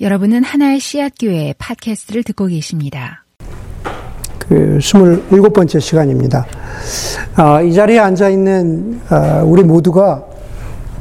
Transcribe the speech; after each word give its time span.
여러분은 0.00 0.42
하나의 0.42 0.80
씨앗교회 0.80 1.54
팟캐스트를 1.56 2.24
듣고 2.24 2.46
계십니다. 2.46 3.24
그 4.40 4.78
27번째 4.80 5.80
시간입니다. 5.80 6.46
아, 7.36 7.62
이 7.62 7.72
자리에 7.72 8.00
앉아 8.00 8.28
있는 8.28 9.00
아, 9.08 9.42
우리 9.44 9.62
모두가 9.62 10.24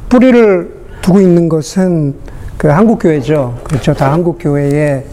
뿌리를 0.10 0.72
두고 1.02 1.20
있는 1.22 1.50
것은 1.50 2.14
그 2.56 2.68
한국 2.68 3.00
교회죠. 3.00 3.60
그렇죠. 3.64 3.96
다 3.96 4.14
한국 4.14 4.38
교회의 4.40 5.04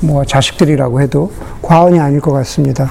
뭐 0.00 0.24
자식들이라고 0.24 1.02
해도 1.02 1.30
과언이 1.60 2.00
아닐 2.00 2.22
것 2.22 2.32
같습니다. 2.32 2.90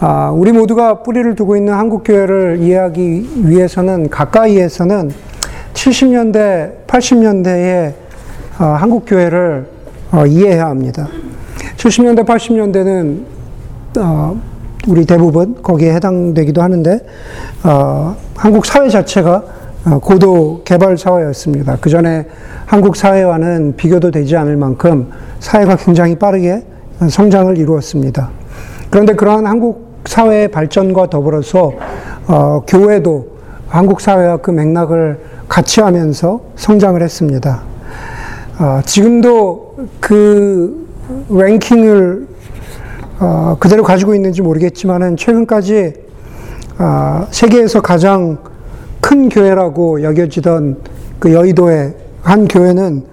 아, 0.00 0.32
우리 0.34 0.50
모두가 0.50 1.04
뿌리를 1.04 1.32
두고 1.36 1.56
있는 1.56 1.74
한국 1.74 2.02
교회를 2.02 2.58
이해하기 2.60 3.28
위해서는 3.44 4.10
가까이에서는 4.10 5.12
70년대, 5.74 6.86
80년대에 6.88 8.03
어, 8.58 8.64
한국 8.64 9.04
교회를 9.06 9.66
어, 10.12 10.26
이해해야 10.26 10.66
합니다. 10.66 11.08
70년대, 11.76 12.24
80년대는 12.24 13.24
어, 13.98 14.40
우리 14.86 15.04
대부분 15.04 15.60
거기에 15.62 15.94
해당되기도 15.94 16.60
하는데 16.60 17.00
한국 18.36 18.66
사회 18.66 18.88
자체가 18.90 19.42
고도 20.02 20.60
개발 20.64 20.98
사회였습니다. 20.98 21.78
그 21.80 21.88
전에 21.88 22.26
한국 22.66 22.96
사회와는 22.96 23.76
비교도 23.76 24.10
되지 24.10 24.36
않을 24.36 24.56
만큼 24.56 25.10
사회가 25.40 25.76
굉장히 25.76 26.16
빠르게 26.16 26.62
성장을 27.08 27.56
이루었습니다. 27.56 28.30
그런데 28.90 29.14
그러한 29.14 29.46
한국 29.46 30.02
사회의 30.04 30.48
발전과 30.48 31.08
더불어서 31.08 31.72
어, 32.26 32.62
교회도 32.66 33.34
한국 33.68 34.00
사회와 34.00 34.36
그 34.38 34.50
맥락을 34.50 35.18
같이 35.48 35.80
하면서 35.80 36.40
성장을 36.56 37.00
했습니다. 37.02 37.73
어, 38.58 38.80
지금도 38.86 39.88
그 40.00 40.86
랭킹을 41.28 42.28
어, 43.18 43.56
그대로 43.58 43.82
가지고 43.82 44.14
있는지 44.14 44.42
모르겠지만은 44.42 45.16
최근까지 45.16 45.94
어, 46.78 47.26
세계에서 47.30 47.80
가장 47.80 48.38
큰 49.00 49.28
교회라고 49.28 50.02
여겨지던 50.02 50.76
그 51.18 51.32
여의도의 51.32 51.94
한 52.22 52.46
교회는 52.46 53.04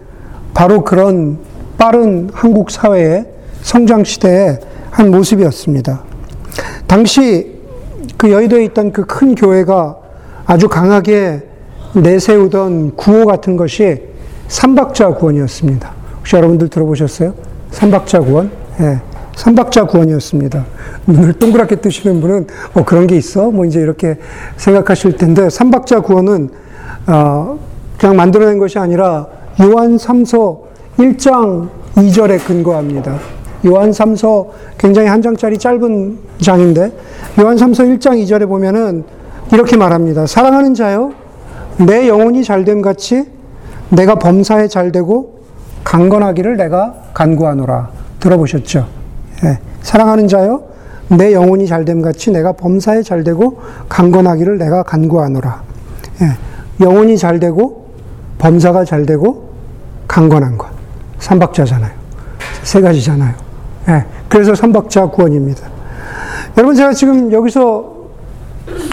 바로 0.54 0.84
그런 0.84 1.40
빠른 1.78 2.30
한국 2.34 2.70
사회의 2.70 3.26
성장 3.62 4.04
시대의 4.04 4.60
한 4.92 5.10
모습이었습니다. 5.10 6.04
당시 6.88 7.60
그 8.18 8.32
여의도에 8.32 8.66
있던 8.66 8.92
그 8.92 9.06
큰 9.06 9.34
교회가 9.34 9.98
아주 10.46 10.68
강하게 10.68 11.42
내세우던 11.94 12.96
구호 12.96 13.26
같은 13.26 13.58
것이 13.58 14.11
삼박자 14.52 15.14
구원이었습니다. 15.14 15.94
혹시 16.18 16.36
여러분들 16.36 16.68
들어보셨어요? 16.68 17.34
삼박자 17.72 18.20
구원? 18.20 18.52
예. 18.82 19.00
삼박자 19.34 19.86
구원이었습니다. 19.86 20.66
눈을 21.08 21.34
동그랗게 21.34 21.78
뜨시는 21.78 22.20
분은 22.20 22.48
어, 22.74 22.84
그런 22.84 23.08
게 23.08 23.16
있어? 23.16 23.50
뭐 23.50 23.64
이제 23.64 23.80
이렇게 23.80 24.18
생각하실 24.58 25.16
텐데 25.16 25.50
삼박자 25.50 26.02
구원은 26.02 26.50
어, 27.08 27.58
그냥 27.98 28.18
만들어낸 28.18 28.60
것이 28.60 28.78
아니라 28.78 29.26
요한 29.62 29.96
3서 29.96 30.60
1장 30.98 31.70
2절에 31.96 32.46
근거합니다. 32.46 33.20
요한 33.66 33.92
3서 33.92 34.50
굉장히 34.78 35.08
한 35.08 35.22
장짜리 35.22 35.58
짧은 35.58 36.20
장인데 36.42 36.92
요한 37.40 37.56
3서 37.56 37.98
1장 37.98 38.22
2절에 38.22 38.50
보면은 38.50 39.06
이렇게 39.54 39.78
말합니다. 39.78 40.28
사랑하는 40.28 40.74
자요 40.74 41.14
내 41.78 42.10
영혼이 42.10 42.44
잘됨 42.44 42.82
같이 42.82 43.40
내가 43.92 44.16
범사에 44.16 44.68
잘 44.68 44.92
되고 44.92 45.42
강건하기를 45.84 46.58
내가 46.58 46.96
간구하노라. 47.14 47.90
들어보셨죠? 48.20 48.88
예. 49.44 49.60
사랑하는 49.82 50.28
자여, 50.28 50.64
내 51.10 51.34
영혼이 51.34 51.68
잘됨 51.68 52.02
같이 52.02 52.32
내가 52.32 52.54
범사에 52.54 53.04
잘 53.04 53.24
되고 53.24 53.60
강건하기를 53.90 54.58
내가 54.58 54.84
간구하노라. 54.84 55.62
예. 56.22 56.86
영혼이 56.86 57.18
잘 57.18 57.40
되고 57.40 57.88
범사가 58.38 58.86
잘 58.86 59.06
되고 59.06 59.50
강건한 60.08 60.58
것. 60.58 60.68
삼박자잖아요. 61.20 61.92
세 62.64 62.82
가지잖아요. 62.82 63.34
예. 63.90 64.06
그래서 64.30 64.56
삼박자 64.56 65.08
구원입니다. 65.08 65.68
여러분 66.58 66.76
제가 66.76 66.94
지금 66.94 67.32
여기서 67.32 68.02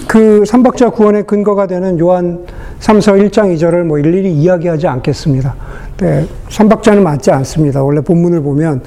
그 0.06 0.44
삼박자 0.46 0.90
구원의 0.90 1.24
근거가 1.24 1.66
되는 1.66 1.98
요한 1.98 2.46
3서 2.80 3.30
1장 3.30 3.54
2절을 3.54 3.82
뭐 3.82 3.98
일일이 3.98 4.32
이야기하지 4.32 4.86
않겠습니다. 4.86 5.54
네, 5.98 6.26
삼박자는 6.48 7.02
맞지 7.02 7.30
않습니다. 7.30 7.82
원래 7.82 8.00
본문을 8.00 8.42
보면 8.42 8.82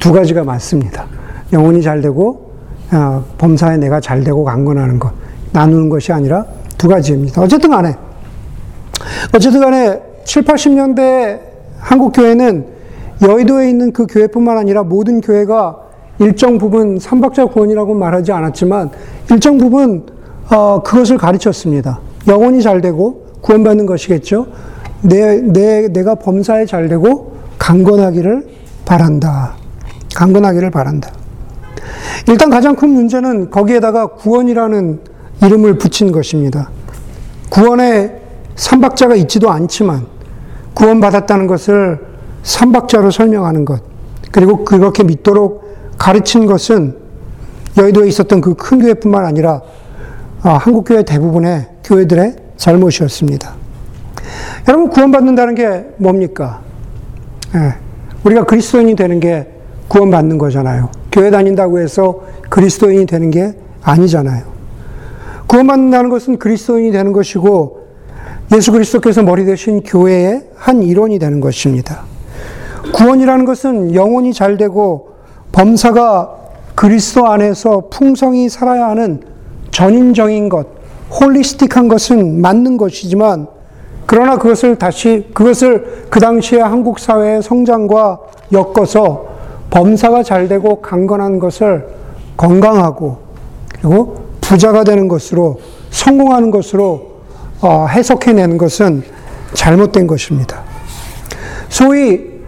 두 0.00 0.12
가지가 0.12 0.44
맞습니다. 0.44 1.06
영혼이 1.52 1.82
잘 1.82 2.00
되고 2.00 2.52
어, 2.92 3.24
범사에 3.38 3.76
내가 3.76 4.00
잘 4.00 4.24
되고 4.24 4.44
강건하는 4.44 4.98
것 4.98 5.12
나누는 5.52 5.88
것이 5.88 6.12
아니라 6.12 6.44
두 6.76 6.88
가지입니다. 6.88 7.42
어쨌든 7.42 7.70
간에 7.70 7.94
어쨌든 9.34 9.60
간에 9.60 10.00
7, 10.24 10.44
80년대 10.44 11.40
한국 11.78 12.12
교회는 12.12 12.66
여의도에 13.22 13.68
있는 13.70 13.92
그 13.92 14.06
교회뿐만 14.06 14.58
아니라 14.58 14.82
모든 14.82 15.20
교회가 15.20 15.78
일정 16.18 16.58
부분 16.58 16.98
삼박자 16.98 17.46
구원이라고 17.46 17.94
말하지 17.94 18.32
않았지만 18.32 18.90
일정 19.30 19.58
부분 19.58 20.06
어, 20.50 20.82
그것을 20.82 21.18
가르쳤습니다. 21.18 22.00
영혼이 22.26 22.62
잘 22.62 22.80
되고 22.80 23.27
구원받는 23.40 23.86
것이겠죠. 23.86 24.46
내, 25.02 25.40
내, 25.40 25.88
내가 25.88 26.14
범사에 26.16 26.66
잘 26.66 26.88
되고 26.88 27.36
강건하기를 27.58 28.46
바란다. 28.84 29.54
강건하기를 30.14 30.70
바란다. 30.70 31.10
일단 32.28 32.50
가장 32.50 32.74
큰 32.74 32.90
문제는 32.90 33.50
거기에다가 33.50 34.08
구원이라는 34.08 35.00
이름을 35.42 35.78
붙인 35.78 36.10
것입니다. 36.12 36.70
구원에 37.48 38.20
삼박자가 38.56 39.14
있지도 39.16 39.50
않지만 39.50 40.06
구원받았다는 40.74 41.46
것을 41.46 42.00
삼박자로 42.42 43.10
설명하는 43.10 43.64
것. 43.64 43.82
그리고 44.30 44.64
그렇게 44.64 45.04
믿도록 45.04 45.64
가르친 45.96 46.46
것은 46.46 46.96
여의도에 47.76 48.08
있었던 48.08 48.40
그 48.40 48.54
큰 48.54 48.80
교회뿐만 48.80 49.24
아니라 49.24 49.62
아, 50.42 50.50
한국 50.54 50.84
교회 50.84 51.02
대부분의 51.02 51.66
교회들의 51.84 52.36
잘못이었습니다. 52.58 53.54
여러분, 54.68 54.90
구원받는다는 54.90 55.54
게 55.54 55.86
뭡니까? 55.96 56.60
예, 57.54 57.74
우리가 58.24 58.44
그리스도인이 58.44 58.94
되는 58.94 59.20
게 59.20 59.46
구원받는 59.88 60.36
거잖아요. 60.36 60.90
교회 61.10 61.30
다닌다고 61.30 61.78
해서 61.78 62.22
그리스도인이 62.50 63.06
되는 63.06 63.30
게 63.30 63.54
아니잖아요. 63.82 64.44
구원받는다는 65.46 66.10
것은 66.10 66.38
그리스도인이 66.38 66.92
되는 66.92 67.12
것이고 67.12 67.88
예수 68.54 68.72
그리스도께서 68.72 69.22
머리 69.22 69.44
되신 69.46 69.82
교회의 69.82 70.44
한 70.54 70.82
일원이 70.82 71.18
되는 71.18 71.40
것입니다. 71.40 72.02
구원이라는 72.92 73.44
것은 73.44 73.94
영혼이 73.94 74.34
잘 74.34 74.56
되고 74.56 75.14
범사가 75.52 76.34
그리스도 76.74 77.26
안에서 77.26 77.88
풍성히 77.90 78.48
살아야 78.48 78.88
하는 78.88 79.20
전인적인 79.70 80.48
것, 80.48 80.66
홀리스틱한 81.10 81.88
것은 81.88 82.40
맞는 82.40 82.76
것이지만 82.76 83.46
그러나 84.06 84.38
그것을 84.38 84.76
다시 84.76 85.26
그것을 85.34 86.06
그 86.10 86.20
당시의 86.20 86.62
한국 86.62 86.98
사회의 86.98 87.42
성장과 87.42 88.20
엮어서 88.52 89.26
범사가 89.70 90.22
잘 90.22 90.48
되고 90.48 90.80
강건한 90.80 91.38
것을 91.38 91.88
건강하고 92.36 93.18
그리고 93.80 94.16
부자가 94.40 94.84
되는 94.84 95.08
것으로 95.08 95.60
성공하는 95.90 96.50
것으로 96.50 97.18
어, 97.60 97.86
해석해내는 97.86 98.56
것은 98.56 99.02
잘못된 99.52 100.06
것입니다. 100.06 100.62
소위 101.68 102.38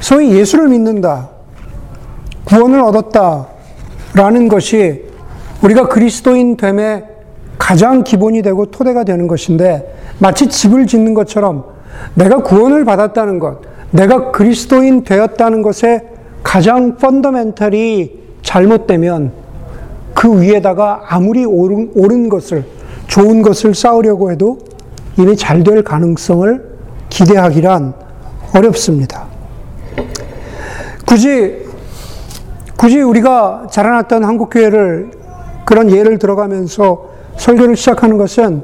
소위 0.00 0.30
예수를 0.32 0.68
믿는다, 0.68 1.30
구원을 2.44 2.80
얻었다라는 2.80 4.48
것이 4.48 5.04
우리가 5.62 5.88
그리스도인 5.88 6.56
됨의 6.56 7.15
가장 7.66 8.04
기본이 8.04 8.42
되고 8.42 8.66
토대가 8.66 9.02
되는 9.02 9.26
것인데 9.26 9.92
마치 10.20 10.46
집을 10.46 10.86
짓는 10.86 11.14
것처럼 11.14 11.64
내가 12.14 12.40
구원을 12.40 12.84
받았다는 12.84 13.40
것, 13.40 13.58
내가 13.90 14.30
그리스도인 14.30 15.02
되었다는 15.02 15.62
것에 15.62 16.06
가장 16.44 16.96
펀더멘탈이 16.96 18.20
잘못되면 18.42 19.32
그 20.14 20.40
위에다가 20.40 21.06
아무리 21.08 21.44
옳은, 21.44 21.90
옳은 21.96 22.28
것을, 22.28 22.64
좋은 23.08 23.42
것을 23.42 23.74
쌓으려고 23.74 24.30
해도 24.30 24.60
이미 25.16 25.36
잘 25.36 25.64
될 25.64 25.82
가능성을 25.82 26.78
기대하기란 27.08 27.94
어렵습니다. 28.54 29.24
굳이, 31.04 31.66
굳이 32.76 33.00
우리가 33.00 33.66
자라났던 33.72 34.22
한국교회를 34.22 35.10
그런 35.64 35.90
예를 35.90 36.20
들어가면서 36.20 37.15
설교를 37.36 37.76
시작하는 37.76 38.16
것은 38.16 38.62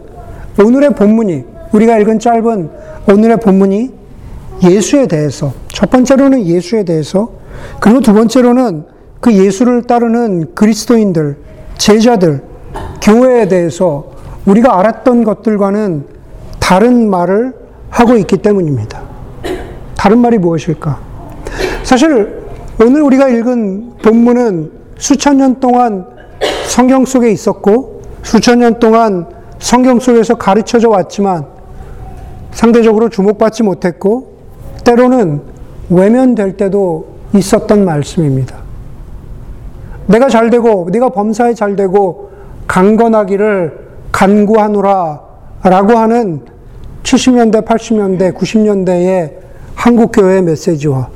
오늘의 0.63 0.91
본문이 0.91 1.45
우리가 1.73 1.99
읽은 1.99 2.19
짧은 2.19 2.71
오늘의 3.09 3.39
본문이 3.39 3.91
예수에 4.63 5.07
대해서 5.07 5.53
첫 5.69 5.91
번째로는 5.91 6.47
예수에 6.47 6.85
대해서, 6.85 7.31
그리고 7.81 8.01
두 8.01 8.13
번째로는 8.13 8.85
그 9.21 9.33
예수를 9.33 9.83
따르는 9.83 10.55
그리스도인들, 10.55 11.37
제자들, 11.79 12.43
교회에 13.01 13.49
대해서 13.49 14.13
우리가 14.47 14.79
알았던 14.79 15.25
것들과는 15.25 16.07
다른 16.61 17.11
말을 17.11 17.55
하고 17.91 18.17
있기 18.17 18.39
때문입니다. 18.39 19.03
다른 19.97 20.19
말이 20.19 20.39
무엇일까? 20.39 21.01
사실 21.83 22.43
오늘 22.81 23.03
우리가 23.03 23.29
읽은 23.29 23.99
본문은 24.03 24.73
수천 24.99 25.37
년 25.37 25.61
동안 25.61 26.07
성경 26.67 27.05
속에 27.05 27.31
있었고 27.31 27.92
수천 28.23 28.61
년 28.61 28.79
동안 28.79 29.27
성경 29.59 30.01
속에서 30.01 30.35
가르쳐져 30.35 30.89
왔지만 30.89 31.47
상대적으로 32.53 33.09
주목받지 33.09 33.63
못했고 33.63 34.33
때로는 34.85 35.43
외면될 35.91 36.57
때도 36.57 37.07
있었던 37.35 37.85
말씀입니다. 37.85 38.57
내가 40.07 40.29
잘 40.29 40.51
되고 40.51 40.89
네가 40.91 41.11
범사에 41.11 41.55
잘 41.55 41.77
되고 41.77 42.31
강건하기를 42.67 43.79
간구하노라 44.13 45.21
라고 45.63 45.97
하는 45.97 46.41
70년대, 47.03 47.65
80년대, 47.65 48.35
90년대의 48.35 49.33
한국 49.75 50.13
교회의 50.13 50.43
메시지와 50.43 51.09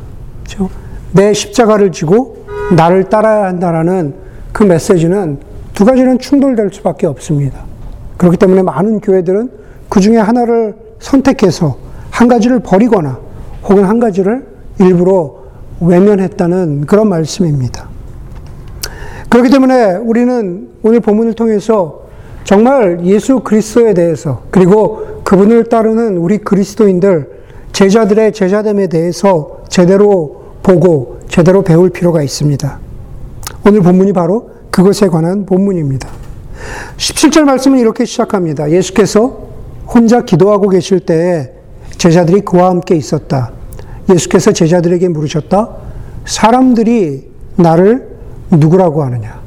그렇죠? 0.45 0.71
내 1.13 1.33
십자가를 1.33 1.93
지고 1.93 2.45
나를 2.75 3.05
따라야 3.05 3.45
한다라는 3.47 4.15
그 4.53 4.65
메시지는 4.65 5.39
두 5.77 5.85
가지는 5.85 6.19
충돌될 6.19 6.71
수밖에 6.73 7.07
없습니다. 7.07 7.61
그렇기 8.17 8.39
때문에 8.39 8.63
많은 8.63 9.01
교회들은 9.01 9.51
그 9.91 10.01
중에 10.01 10.17
하나를 10.17 10.75
선택해서 10.99 11.77
한 12.11 12.29
가지를 12.29 12.61
버리거나 12.61 13.19
혹은 13.63 13.85
한 13.85 14.01
가지를 14.01 14.47
일부러 14.81 15.35
외면했다는 15.81 16.87
그런 16.87 17.11
말씀입니다. 17.11 17.91
그렇기 19.29 19.51
때문에 19.51 19.97
우리는 19.97 20.71
오늘 20.83 21.01
본문을 21.01 21.35
통해서 21.35 22.07
정말 22.45 23.05
예수 23.05 23.41
그리스도에 23.41 23.93
대해서 23.93 24.45
그리고 24.51 25.21
그분을 25.25 25.65
따르는 25.65 26.17
우리 26.17 26.39
그리스도인들 26.39 27.29
제자들의 27.73 28.33
제자됨에 28.33 28.87
대해서 28.87 29.59
제대로 29.69 30.55
보고 30.63 31.19
제대로 31.29 31.61
배울 31.61 31.91
필요가 31.91 32.23
있습니다. 32.23 32.79
오늘 33.67 33.83
본문이 33.83 34.15
바로 34.15 34.56
그것에 34.77 35.09
관한 35.09 35.47
본문입니다. 35.47 36.07
17절 36.99 37.45
말씀은 37.45 37.79
이렇게 37.79 38.05
시작합니다. 38.05 38.71
예수께서 38.71 39.49
혼자 39.87 40.21
기도하고 40.27 40.69
계실 40.69 41.01
때에 41.01 41.51
제자들이 41.97 42.43
그와 42.43 42.69
함께 42.69 42.95
있었다. 42.95 43.53
예수께서 44.13 44.53
제자들에게 44.53 45.09
물으셨다. 45.09 45.71
사람들이 46.27 47.27
나를 47.57 48.19
누구라고 48.51 49.03
하느냐? 49.03 49.41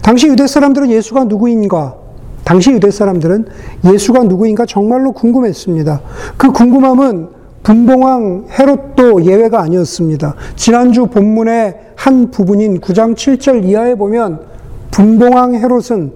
당시 0.00 0.28
유대 0.28 0.46
사람들은 0.46 0.90
예수가 0.90 1.24
누구인가? 1.24 1.96
당시 2.44 2.70
유대 2.70 2.92
사람들은 2.92 3.48
예수가 3.92 4.22
누구인가 4.24 4.64
정말로 4.64 5.10
궁금했습니다. 5.10 6.00
그 6.36 6.52
궁금함은 6.52 7.30
분봉왕 7.64 8.46
헤롯도 8.56 9.24
예외가 9.24 9.60
아니었습니다. 9.60 10.36
지난주 10.54 11.06
본문의 11.06 11.74
한 11.96 12.30
부분인 12.30 12.80
9장 12.80 13.16
7절 13.16 13.64
이하에 13.64 13.96
보면 13.96 14.57
분봉왕 14.90 15.54
헤롯은 15.54 16.12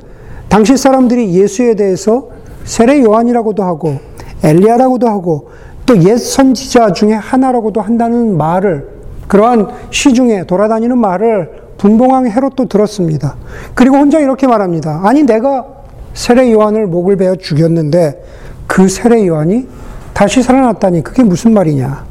당시 0.49 0.77
사람들이 0.77 1.35
예수에 1.35 1.75
대해서 1.75 2.29
세례 2.65 3.01
요한이라고도 3.03 3.63
하고 3.63 3.97
엘리야라고도 4.43 5.09
하고 5.09 5.51
또 5.87 5.97
옛 5.97 6.17
선지자 6.19 6.93
중에 6.93 7.13
하나라고도 7.13 7.81
한다는 7.81 8.37
말을 8.37 8.89
그러한 9.29 9.69
시중에 9.91 10.45
돌아다니는 10.47 10.97
말을 10.97 11.51
분봉왕 11.79 12.29
헤롯도 12.29 12.67
들었습니다. 12.67 13.37
그리고 13.75 13.97
혼자 13.97 14.21
이렇게 14.21 14.47
말합니다. 14.47 15.01
아니 15.05 15.23
내가 15.25 15.67
세례 16.15 16.53
요한을 16.53 16.87
목을 16.87 17.17
베어 17.17 17.37
죽였는데 17.37 18.23
그 18.67 18.89
세례 18.89 19.27
요한이 19.27 19.67
다시 20.13 20.43
살아났다니 20.43 21.03
그게 21.03 21.23
무슨 21.23 21.53
말이냐? 21.53 22.05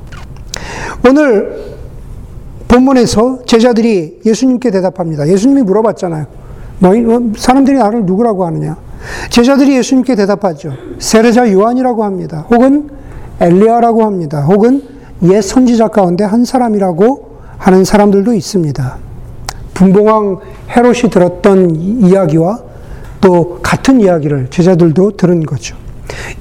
오늘 1.07 1.71
본문에서 2.67 3.45
제자들이 3.45 4.21
예수님께 4.25 4.71
대답합니다. 4.71 5.27
예수님이 5.27 5.61
물어봤잖아요. 5.63 6.25
너희 6.81 7.05
사람들이 7.37 7.77
나를 7.77 8.05
누구라고 8.05 8.45
하느냐? 8.47 8.75
제자들이 9.29 9.77
예수님께 9.77 10.15
대답하죠. 10.15 10.73
세례자 10.97 11.51
요한이라고 11.51 12.03
합니다. 12.03 12.45
혹은 12.49 12.89
엘리야라고 13.39 14.03
합니다. 14.03 14.41
혹은 14.41 14.83
옛 15.23 15.41
선지자 15.41 15.89
가운데 15.89 16.23
한 16.23 16.43
사람이라고 16.43 17.37
하는 17.57 17.83
사람들도 17.83 18.33
있습니다. 18.33 18.97
분봉왕 19.75 20.39
헤롯이 20.75 21.11
들었던 21.11 21.75
이야기와 21.75 22.59
또 23.21 23.59
같은 23.61 24.01
이야기를 24.01 24.47
제자들도 24.49 25.17
들은 25.17 25.41
거죠. 25.41 25.75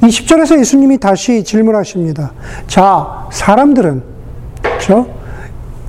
이 0.03 0.07
10절에서 0.07 0.59
예수님이 0.59 0.99
다시 0.99 1.45
질문하십니다. 1.45 2.33
자, 2.67 3.27
사람들은, 3.31 4.03
그죠? 4.63 5.07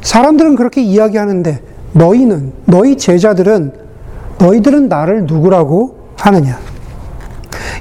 사람들은 0.01 0.55
그렇게 0.55 0.81
이야기하는데, 0.81 1.61
너희는, 1.93 2.53
너희 2.65 2.97
제자들은, 2.97 3.80
너희들은 4.41 4.89
나를 4.89 5.25
누구라고 5.25 5.97
하느냐? 6.17 6.59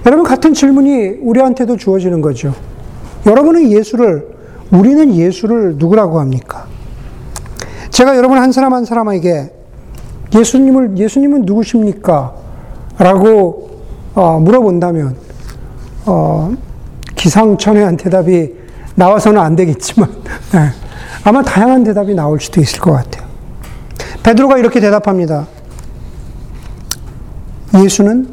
여러분, 0.07 0.25
같은 0.25 0.55
질문이 0.55 1.19
우리한테도 1.23 1.77
주어지는 1.77 2.21
거죠. 2.21 2.55
여러분은 3.27 3.71
예수를, 3.71 4.29
우리는 4.71 5.15
예수를 5.15 5.77
누구라고 5.77 6.21
합니까? 6.21 6.67
제가 7.91 8.17
여러분 8.17 8.39
한 8.39 8.53
사람 8.53 8.73
한 8.73 8.85
사람에게 8.85 9.53
예수님을, 10.35 10.97
예수님은 10.97 11.43
누구십니까? 11.43 12.35
라고 12.99 13.71
어, 14.15 14.39
물어본다면, 14.41 15.17
어, 16.07 16.53
기상천외한 17.15 17.97
대답이 17.97 18.55
나와서는 18.97 19.41
안 19.41 19.55
되겠지만, 19.55 20.11
네, 20.53 20.71
아마 21.25 21.43
다양한 21.43 21.85
대답이 21.85 22.15
나올 22.15 22.41
수도 22.41 22.61
있을 22.61 22.81
것 22.81 22.93
같아요. 22.93 23.25
베드로가 24.23 24.59
이렇게 24.59 24.81
대답합니다. 24.81 25.47
예수는 27.75 28.29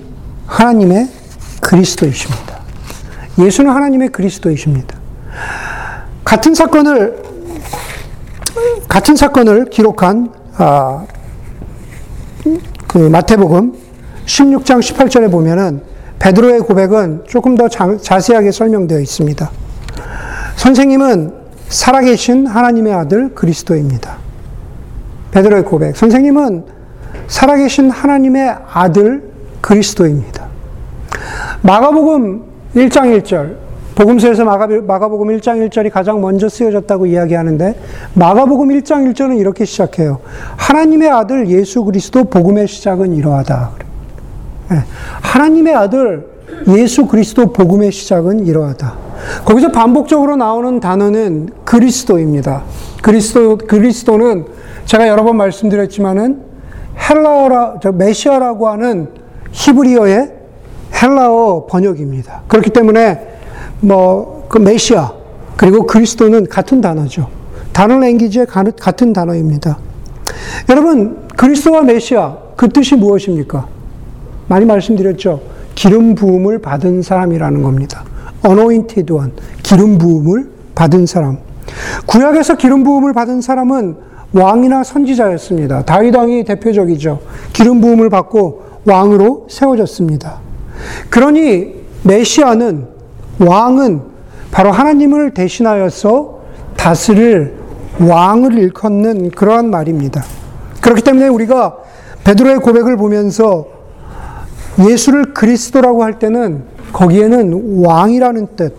하나님의 0.45 1.07
그리스도이십니다. 1.61 2.59
예수는 3.39 3.71
하나님의 3.71 4.09
그리스도이십니다. 4.09 4.97
같은 6.23 6.55
사건을 6.55 7.21
같은 8.87 9.15
사건을 9.15 9.65
기록한 9.65 10.31
아, 10.57 11.06
그 12.87 12.97
마태복음 12.97 13.73
16장 14.25 14.79
18절에 14.79 15.29
보면은 15.29 15.81
베드로의 16.19 16.61
고백은 16.61 17.25
조금 17.27 17.56
더 17.56 17.67
자, 17.67 18.19
세하게 18.19 18.51
설명되어 18.51 18.99
있습니다. 18.99 19.51
선생님은 20.56 21.33
살아계신 21.69 22.47
하나님의 22.47 22.94
아들 22.94 23.35
그리스도입니다. 23.35 24.17
베드로의 25.31 25.63
고백. 25.63 25.95
선생님은 25.95 26.65
살아계신 27.27 27.91
하나님의 27.91 28.56
아들 28.71 29.26
그리스도입니다. 29.68 30.47
마가복음 31.62 32.42
1장 32.74 33.21
1절. 33.21 33.68
복음서에서 33.95 34.45
마가, 34.45 34.68
마가복음 34.68 35.28
1장 35.28 35.68
1절이 35.68 35.92
가장 35.92 36.21
먼저 36.21 36.47
쓰여졌다고 36.47 37.07
이야기하는데 37.07 37.76
마가복음 38.14 38.69
1장 38.69 39.12
1절은 39.12 39.40
이렇게 39.40 39.66
시작해요. 39.66 40.19
하나님의 40.56 41.09
아들 41.09 41.50
예수 41.50 41.83
그리스도 41.83 42.24
복음의 42.26 42.68
시작은 42.68 43.14
이러하다. 43.14 43.71
예, 44.71 44.83
하나님의 45.21 45.76
아들 45.76 46.28
예수 46.69 47.07
그리스도 47.07 47.52
복음의 47.52 47.92
시작은 47.92 48.45
이러하다. 48.45 48.94
거기서 49.44 49.71
반복적으로 49.71 50.38
나오는 50.38 50.80
단어는 50.80 51.50
그리스도입니다. 51.66 52.64
그리스도 53.02 53.57
그리스도는 53.57 54.45
제가 54.86 55.09
여러 55.09 55.24
번 55.24 55.36
말씀드렸지만은 55.36 56.42
헬라어라 57.09 57.80
메시아라고 57.95 58.69
하는 58.69 59.26
히브리어의 59.51 60.33
헬라어 61.01 61.68
번역입니다. 61.68 62.44
그렇기 62.47 62.69
때문에 62.69 63.19
뭐 63.81 64.37
그 64.47 64.57
메시아 64.57 65.13
그리고 65.56 65.85
그리스도는 65.85 66.47
같은 66.47 66.81
단어죠. 66.81 67.27
단어 67.73 67.97
랭귀지의 67.97 68.47
같은 68.47 69.13
단어입니다. 69.13 69.77
여러분 70.69 71.27
그리스도와 71.35 71.81
메시아 71.81 72.37
그 72.56 72.69
뜻이 72.69 72.95
무엇입니까? 72.95 73.68
많이 74.47 74.66
말씀드렸죠. 74.66 75.42
기름 75.75 76.16
부음을 76.16 76.59
받은 76.59 77.01
사람이라는 77.01 77.61
겁니다. 77.61 78.04
anointed 78.45 79.13
one. 79.13 79.31
기름 79.63 79.97
부음을 79.97 80.49
받은 80.73 81.06
사람. 81.06 81.37
구약에서 82.06 82.56
기름 82.56 82.83
부음을 82.83 83.13
받은 83.13 83.42
사람은 83.42 83.95
왕이나 84.33 84.83
선지자였습니다. 84.83 85.85
다윗 85.85 86.16
왕이 86.16 86.45
대표적이죠. 86.45 87.19
기름 87.54 87.81
부음을 87.81 88.09
받고 88.09 88.63
왕으로 88.87 89.47
세워졌습니다. 89.49 90.39
그러니 91.09 91.75
메시아는 92.03 92.87
왕은 93.39 94.01
바로 94.51 94.71
하나님을 94.71 95.33
대신하여서 95.33 96.39
다스릴 96.75 97.53
왕을 97.99 98.57
일컫는 98.57 99.31
그러한 99.31 99.69
말입니다. 99.69 100.23
그렇기 100.81 101.01
때문에 101.01 101.27
우리가 101.27 101.77
베드로의 102.23 102.59
고백을 102.59 102.97
보면서 102.97 103.67
예수를 104.79 105.33
그리스도라고 105.33 106.03
할 106.03 106.19
때는 106.19 106.63
거기에는 106.94 107.83
왕이라는 107.83 108.47
뜻, 108.56 108.75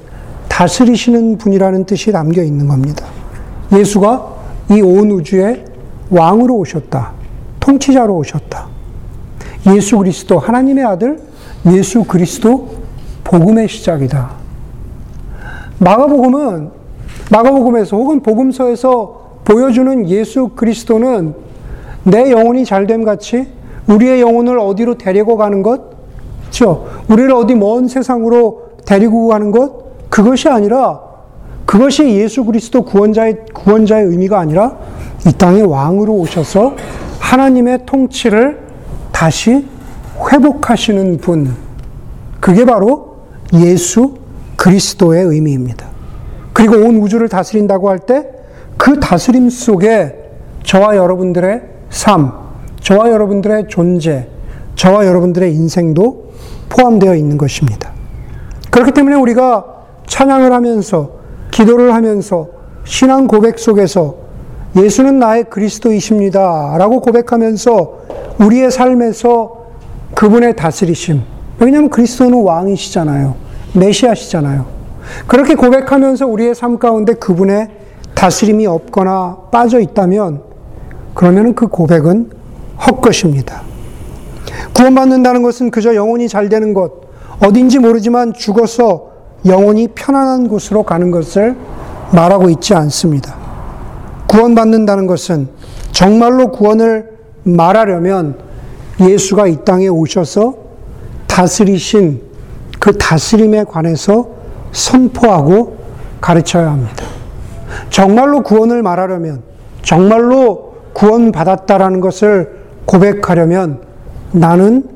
다스리시는 0.49 1.39
분이라는 1.39 1.85
뜻이 1.85 2.13
담겨 2.13 2.43
있는 2.43 2.67
겁니다. 2.69 3.07
예수가 3.73 4.39
이 4.71 4.81
온 4.81 5.11
우주에 5.11 5.65
왕으로 6.11 6.55
오셨다. 6.57 7.13
통치자로 7.61 8.15
오셨다. 8.17 8.78
예수 9.67 9.99
그리스도, 9.99 10.39
하나님의 10.39 10.85
아들, 10.85 11.21
예수 11.73 12.05
그리스도, 12.05 12.69
복음의 13.25 13.69
시작이다. 13.69 14.31
마가복음은, 15.79 16.71
마가복음에서 17.31 17.97
혹은 17.97 18.21
복음서에서 18.21 19.41
보여주는 19.45 20.09
예수 20.09 20.51
그리스도는 20.55 21.35
내 22.05 22.31
영혼이 22.31 22.65
잘됨 22.65 23.05
같이 23.05 23.49
우리의 23.87 24.21
영혼을 24.21 24.59
어디로 24.59 24.99
데리고 24.99 25.37
가는 25.37 25.63
것? 25.63 25.81
그렇죠? 26.43 26.87
우리를 27.09 27.31
어디 27.33 27.55
먼 27.55 27.89
세상으로 27.89 28.69
데리고 28.85 29.29
가는 29.29 29.51
것? 29.51 30.09
그것이 30.09 30.49
아니라 30.49 31.01
그것이 31.67 32.09
예수 32.09 32.45
그리스도 32.45 32.83
구원자의 32.83 33.47
구원자의 33.53 34.07
의미가 34.07 34.39
아니라 34.39 34.77
이 35.27 35.33
땅의 35.33 35.63
왕으로 35.65 36.15
오셔서 36.15 36.75
하나님의 37.19 37.81
통치를 37.85 38.68
다시 39.19 39.67
회복하시는 40.33 41.19
분. 41.19 41.57
그게 42.39 42.65
바로 42.65 43.17
예수 43.53 44.15
그리스도의 44.57 45.25
의미입니다. 45.25 45.89
그리고 46.53 46.77
온 46.77 46.99
우주를 46.99 47.29
다스린다고 47.29 47.91
할 47.91 47.99
때 47.99 48.39
그 48.77 49.01
다스림 49.01 49.51
속에 49.51 50.15
저와 50.63 50.97
여러분들의 50.97 51.63
삶, 51.91 52.33
저와 52.81 53.11
여러분들의 53.11 53.67
존재, 53.67 54.29
저와 54.77 55.05
여러분들의 55.05 55.53
인생도 55.53 56.31
포함되어 56.69 57.17
있는 57.17 57.39
것입니다. 57.39 57.91
그렇기 58.71 58.93
때문에 58.93 59.17
우리가 59.17 59.65
찬양을 60.07 60.53
하면서, 60.53 61.11
기도를 61.51 61.93
하면서, 61.93 62.47
신앙 62.85 63.27
고백 63.27 63.59
속에서 63.59 64.28
예수는 64.77 65.19
나의 65.19 65.45
그리스도이십니다. 65.45 66.77
라고 66.79 67.01
고백하면서 67.01 67.99
우리의 68.41 68.71
삶에서 68.71 69.67
그분의 70.15 70.57
다스리심. 70.57 71.23
왜냐하면 71.59 71.91
그리스도는 71.91 72.43
왕이시잖아요. 72.43 73.35
메시아시잖아요. 73.75 74.67
그렇게 75.27 75.55
고백하면서 75.55 76.27
우리의 76.27 76.55
삶 76.55 76.79
가운데 76.79 77.15
그분의 77.15 77.69
다스림이 78.15 78.67
없거나 78.67 79.37
빠져 79.51 79.81
있다면 79.81 80.43
그러면 81.15 81.55
그 81.55 81.67
고백은 81.69 82.31
헛것입니다. 82.87 83.63
구원받는다는 84.75 85.43
것은 85.43 85.71
그저 85.71 85.95
영혼이 85.95 86.29
잘 86.29 86.49
되는 86.49 86.75
것, 86.75 86.93
어딘지 87.45 87.79
모르지만 87.79 88.33
죽어서 88.33 89.09
영혼이 89.47 89.89
편안한 89.95 90.49
곳으로 90.49 90.83
가는 90.83 91.11
것을 91.11 91.57
말하고 92.13 92.49
있지 92.51 92.75
않습니다. 92.75 93.38
구원받는다는 94.29 95.07
것은 95.07 95.49
정말로 95.91 96.53
구원을 96.53 97.19
말하려면 97.43 98.37
예수가 99.01 99.47
이 99.49 99.65
땅에 99.65 99.89
오셔서 99.89 100.55
다스리신 101.27 102.23
그 102.79 102.97
다스림에 102.97 103.65
관해서 103.65 104.29
선포하고 104.73 105.77
가르쳐야 106.21 106.71
합니다. 106.71 107.05
정말로 107.91 108.43
구원을 108.43 108.83
말하려면, 108.83 109.43
정말로 109.83 110.75
구원받았다라는 110.93 112.01
것을 112.01 112.59
고백하려면 112.85 113.81
나는 114.33 114.89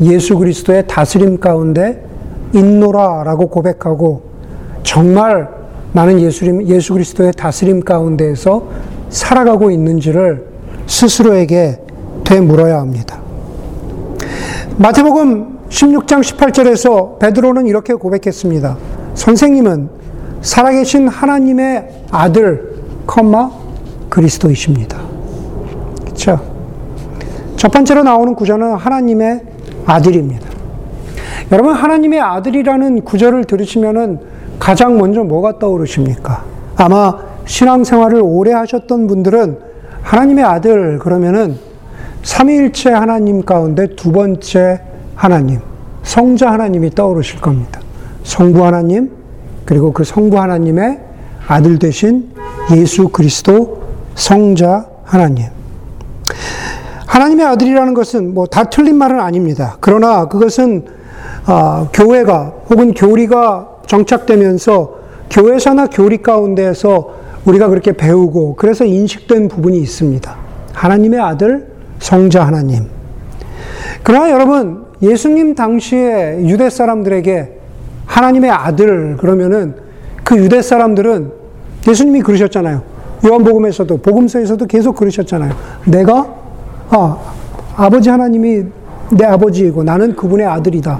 예수 0.00 0.36
그리스도의 0.38 0.86
다스림 0.86 1.38
가운데 1.38 2.04
있노라 2.52 3.22
라고 3.24 3.48
고백하고 3.48 4.22
정말 4.82 5.48
나는 5.94 6.20
예수, 6.20 6.44
예수 6.66 6.92
그리스도의 6.92 7.32
다스림 7.36 7.80
가운데에서 7.80 8.64
살아가고 9.10 9.70
있는지를 9.70 10.44
스스로에게 10.88 11.78
되물어야 12.24 12.80
합니다. 12.80 13.20
마태복음 14.76 15.68
16장 15.68 16.20
18절에서 16.20 17.20
베드로는 17.20 17.68
이렇게 17.68 17.94
고백했습니다. 17.94 18.76
선생님은 19.14 19.88
살아계신 20.42 21.06
하나님의 21.06 21.88
아들, 22.10 22.74
컴마 23.06 23.52
그리스도이십니다. 24.08 24.98
그렇죠? 26.02 26.40
첫 27.56 27.70
번째로 27.70 28.02
나오는 28.02 28.34
구절은 28.34 28.74
하나님의 28.74 29.42
아들입니다. 29.86 30.44
여러분 31.52 31.72
하나님의 31.72 32.20
아들이라는 32.20 33.02
구절을 33.02 33.44
들으시면은 33.44 34.33
가장 34.58 34.98
먼저 34.98 35.22
뭐가 35.22 35.58
떠오르십니까? 35.58 36.44
아마 36.76 37.18
신앙생활을 37.46 38.20
오래 38.22 38.52
하셨던 38.52 39.06
분들은 39.06 39.58
하나님의 40.02 40.44
아들 40.44 40.98
그러면은 40.98 41.58
삼위일체 42.22 42.90
하나님 42.90 43.44
가운데 43.44 43.94
두 43.94 44.12
번째 44.12 44.80
하나님, 45.14 45.60
성자 46.02 46.50
하나님이 46.50 46.90
떠오르실 46.90 47.40
겁니다. 47.40 47.80
성부 48.22 48.64
하나님, 48.64 49.10
그리고 49.64 49.92
그 49.92 50.04
성부 50.04 50.38
하나님의 50.38 51.00
아들 51.46 51.78
되신 51.78 52.30
예수 52.74 53.08
그리스도 53.08 53.82
성자 54.14 54.86
하나님. 55.04 55.46
하나님의 57.06 57.46
아들이라는 57.46 57.94
것은 57.94 58.34
뭐 58.34 58.46
다 58.46 58.64
틀린 58.64 58.96
말은 58.96 59.20
아닙니다. 59.20 59.76
그러나 59.80 60.26
그것은 60.26 60.86
아, 61.46 61.88
교회가 61.92 62.52
혹은 62.70 62.94
교리가 62.94 63.68
정착되면서 63.86 64.98
교회사나 65.30 65.86
교리 65.86 66.22
가운데에서 66.22 67.14
우리가 67.44 67.68
그렇게 67.68 67.92
배우고 67.92 68.56
그래서 68.56 68.84
인식된 68.84 69.48
부분이 69.48 69.78
있습니다. 69.78 70.36
하나님의 70.72 71.20
아들, 71.20 71.66
성자 71.98 72.46
하나님. 72.46 72.86
그러나 74.02 74.30
여러분, 74.30 74.84
예수님 75.02 75.54
당시에 75.54 76.38
유대 76.46 76.70
사람들에게 76.70 77.60
하나님의 78.06 78.50
아들 78.50 79.16
그러면은 79.16 79.74
그 80.22 80.36
유대 80.36 80.62
사람들은 80.62 81.32
예수님이 81.86 82.22
그러셨잖아요. 82.22 82.82
요한복음에서도 83.26 83.98
복음서에서도 83.98 84.66
계속 84.66 84.96
그러셨잖아요. 84.96 85.52
내가 85.86 86.34
아, 86.90 87.18
아버지 87.76 88.08
하나님이 88.10 88.64
내 89.12 89.24
아버지이고 89.24 89.82
나는 89.82 90.14
그분의 90.14 90.46
아들이다. 90.46 90.98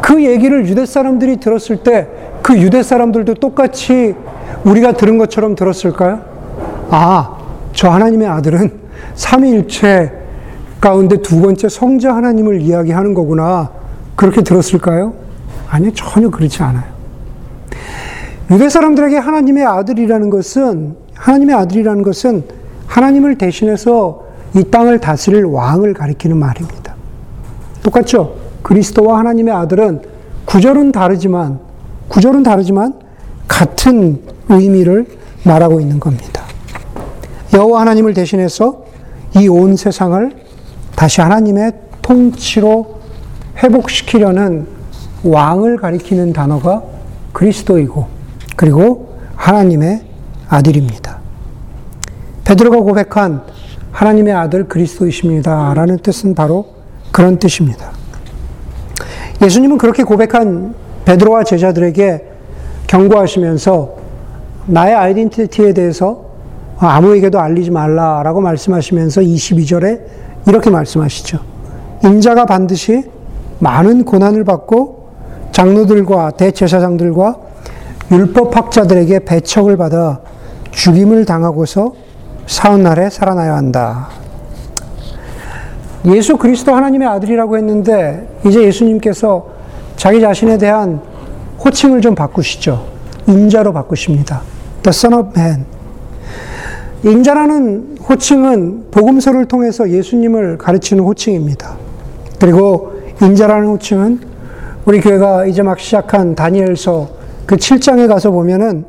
그 0.00 0.24
얘기를 0.24 0.66
유대 0.66 0.86
사람들이 0.86 1.38
들었을 1.38 1.78
때 1.78 2.06
그 2.42 2.58
유대 2.58 2.82
사람들도 2.82 3.34
똑같이 3.34 4.14
우리가 4.64 4.92
들은 4.92 5.18
것처럼 5.18 5.54
들었을까요? 5.54 6.22
아, 6.90 7.36
저 7.74 7.90
하나님의 7.90 8.26
아들은 8.26 8.72
삼위일체 9.14 10.12
가운데 10.80 11.20
두 11.20 11.40
번째 11.42 11.68
성자 11.68 12.14
하나님을 12.14 12.60
이야기하는 12.60 13.14
거구나. 13.14 13.70
그렇게 14.16 14.42
들었을까요? 14.42 15.12
아니요, 15.68 15.92
전혀 15.94 16.30
그렇지 16.30 16.62
않아요. 16.62 16.84
유대 18.50 18.68
사람들에게 18.68 19.18
하나님의 19.18 19.66
아들이라는 19.66 20.30
것은, 20.30 20.96
하나님의 21.14 21.54
아들이라는 21.54 22.02
것은 22.02 22.44
하나님을 22.86 23.36
대신해서 23.36 24.24
이 24.56 24.64
땅을 24.64 25.00
다스릴 25.00 25.44
왕을 25.44 25.92
가리키는 25.92 26.38
말입니다. 26.38 26.94
똑같죠? 27.82 28.37
그리스도와 28.68 29.18
하나님의 29.20 29.54
아들은 29.54 30.02
구절은 30.44 30.92
다르지만, 30.92 31.58
구절은 32.08 32.42
다르지만 32.42 32.92
같은 33.46 34.20
의미를 34.50 35.06
말하고 35.42 35.80
있는 35.80 35.98
겁니다. 35.98 36.42
여호와 37.54 37.80
하나님을 37.80 38.12
대신해서 38.12 38.84
이 39.38 39.48
온 39.48 39.74
세상을 39.76 40.32
다시 40.94 41.22
하나님의 41.22 41.72
통치로 42.02 42.98
회복시키려는 43.62 44.66
왕을 45.24 45.78
가리키는 45.78 46.34
단어가 46.34 46.82
그리스도이고 47.32 48.06
그리고 48.54 49.16
하나님의 49.36 50.02
아들입니다. 50.48 51.20
베드로가 52.44 52.80
고백한 52.80 53.44
하나님의 53.92 54.34
아들 54.34 54.68
그리스도이십니다. 54.68 55.72
라는 55.72 55.96
뜻은 55.98 56.34
바로 56.34 56.74
그런 57.12 57.38
뜻입니다. 57.38 57.97
예수님은 59.42 59.78
그렇게 59.78 60.02
고백한 60.02 60.74
베드로와 61.04 61.44
제자들에게 61.44 62.24
경고하시면서 62.86 63.96
나의 64.66 64.94
아이덴티티에 64.94 65.72
대해서 65.72 66.26
아무에게도 66.78 67.40
알리지 67.40 67.70
말라라고 67.70 68.40
말씀하시면서 68.40 69.20
22절에 69.22 70.00
이렇게 70.46 70.70
말씀하시죠. 70.70 71.38
인자가 72.04 72.46
반드시 72.46 73.04
많은 73.58 74.04
고난을 74.04 74.44
받고 74.44 75.08
장로들과 75.52 76.32
대제사장들과 76.32 77.36
율법학자들에게 78.12 79.20
배척을 79.20 79.76
받아 79.76 80.20
죽임을 80.70 81.24
당하고서 81.24 81.94
사흘 82.46 82.82
날에 82.82 83.10
살아나야 83.10 83.56
한다. 83.56 84.08
예수 86.06 86.36
그리스도 86.36 86.74
하나님의 86.74 87.08
아들이라고 87.08 87.56
했는데 87.56 88.28
이제 88.46 88.62
예수님께서 88.62 89.46
자기 89.96 90.20
자신에 90.20 90.58
대한 90.58 91.00
호칭을 91.64 92.00
좀 92.00 92.14
바꾸시죠. 92.14 92.86
인자로 93.26 93.72
바꾸십니다. 93.72 94.42
The 94.82 94.90
Son 94.90 95.14
of 95.14 95.38
Man. 95.38 95.66
인자라는 97.04 97.98
호칭은 98.08 98.90
복음서를 98.90 99.46
통해서 99.46 99.88
예수님을 99.90 100.58
가르치는 100.58 101.02
호칭입니다. 101.02 101.76
그리고 102.40 102.92
인자라는 103.20 103.68
호칭은 103.68 104.20
우리 104.84 105.00
교회가 105.00 105.46
이제 105.46 105.62
막 105.62 105.78
시작한 105.78 106.34
다니엘서 106.34 107.08
그 107.46 107.56
7장에 107.56 108.08
가서 108.08 108.30
보면은 108.30 108.84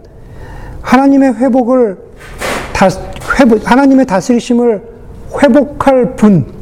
하나님의 0.82 1.34
회복을 1.36 1.98
다, 2.74 2.88
회복, 3.40 3.70
하나님의 3.70 4.06
다스리심을 4.06 4.82
회복할 5.42 6.16
분 6.16 6.59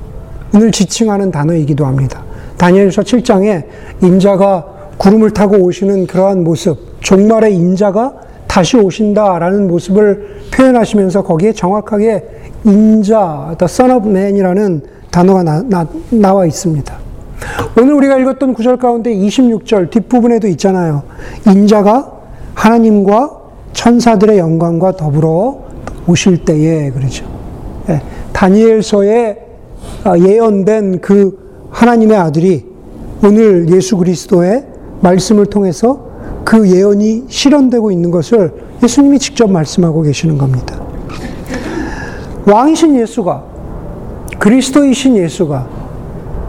을 0.56 0.72
지칭하는 0.72 1.32
단어이기도 1.32 1.86
합니다. 1.86 2.24
다니엘서 2.58 3.04
7장에 3.04 3.66
인자가 4.02 4.66
구름을 4.98 5.32
타고 5.32 5.58
오시는 5.58 6.08
그러한 6.08 6.44
모습, 6.44 6.78
종말의 7.02 7.54
인자가 7.56 8.14
다시 8.48 8.78
오신다라는 8.78 9.68
모습을 9.68 10.38
표현하시면서 10.52 11.24
거기에 11.24 11.52
정확하게 11.52 12.24
인자, 12.64 13.56
the 13.60 13.66
son 13.66 13.92
of 13.92 14.10
man이라는 14.10 14.82
단어가 15.12 15.44
나, 15.44 15.62
나, 15.62 15.86
나와 16.10 16.46
있습니다. 16.46 16.96
오늘 17.78 17.94
우리가 17.94 18.18
읽었던 18.18 18.54
구절 18.54 18.78
가운데 18.78 19.14
26절 19.14 19.92
뒷부분에도 19.92 20.48
있잖아요. 20.48 21.04
인자가 21.48 22.12
하나님과 22.56 23.32
천사들의 23.74 24.40
영광과 24.40 24.94
더불어 24.94 25.60
오실 26.08 26.44
때에 26.46 26.90
그러죠. 26.90 27.26
예, 27.90 28.02
다니엘서에 28.34 29.38
아, 29.40 29.47
예언된 30.16 31.02
그 31.02 31.68
하나님의 31.72 32.18
아들이 32.18 32.66
오늘 33.24 33.70
예수 33.70 33.98
그리스도의 33.98 34.66
말씀을 35.02 35.48
통해서 35.48 36.08
그 36.44 36.70
예언이 36.70 37.26
실현되고 37.28 37.92
있는 37.92 38.12
것을 38.12 38.54
예수님이 38.82 39.20
직접 39.20 39.50
말씀하고 39.50 40.02
계시는 40.02 40.38
겁니다. 40.38 40.80
왕이신 42.46 42.96
예수가 42.96 43.44
그리스도이신 44.40 45.18
예수가 45.18 45.68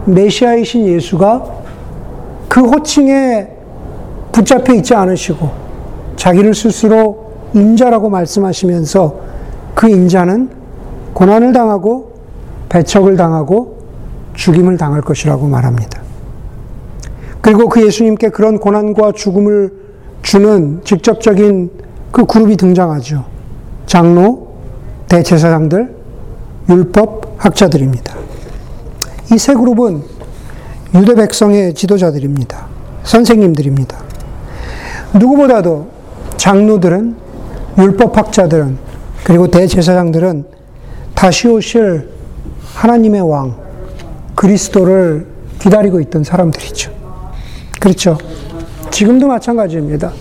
메시아이신 0.05 0.87
예수가 0.87 1.59
그 2.47 2.61
호칭에 2.61 3.49
붙잡혀 4.31 4.73
있지 4.75 4.93
않으시고 4.95 5.49
자기를 6.15 6.53
스스로 6.53 7.29
인자라고 7.53 8.09
말씀하시면서 8.09 9.19
그 9.73 9.89
인자는 9.89 10.49
고난을 11.13 11.51
당하고 11.51 12.18
배척을 12.69 13.17
당하고 13.17 13.79
죽임을 14.35 14.77
당할 14.77 15.01
것이라고 15.01 15.47
말합니다. 15.47 16.01
그리고 17.41 17.67
그 17.69 17.85
예수님께 17.85 18.29
그런 18.29 18.59
고난과 18.59 19.13
죽음을 19.13 19.73
주는 20.21 20.81
직접적인 20.83 21.71
그 22.11 22.25
그룹이 22.25 22.57
등장하죠. 22.57 23.25
장로, 23.85 24.55
대제사장들, 25.07 25.95
율법 26.69 27.35
학자들입니다. 27.37 28.15
이 29.31 29.37
세 29.37 29.53
그룹은 29.53 30.03
유대 30.95 31.15
백성의 31.15 31.73
지도자들입니다. 31.75 32.67
선생님들입니다. 33.03 33.97
누구보다도 35.13 35.87
장로들은, 36.37 37.15
율법 37.77 38.17
학자들은, 38.17 38.77
그리고 39.23 39.47
대제사장들은 39.47 40.45
다시 41.15 41.47
오실 41.47 42.09
하나님의 42.79 43.19
왕, 43.29 43.55
그리스도를 44.35 45.25
기다리고 45.59 45.99
있던 45.99 46.23
사람들이죠. 46.23 46.93
그렇죠. 47.77 48.17
지금도 48.89 49.27
마찬가지입니다. 49.27 50.13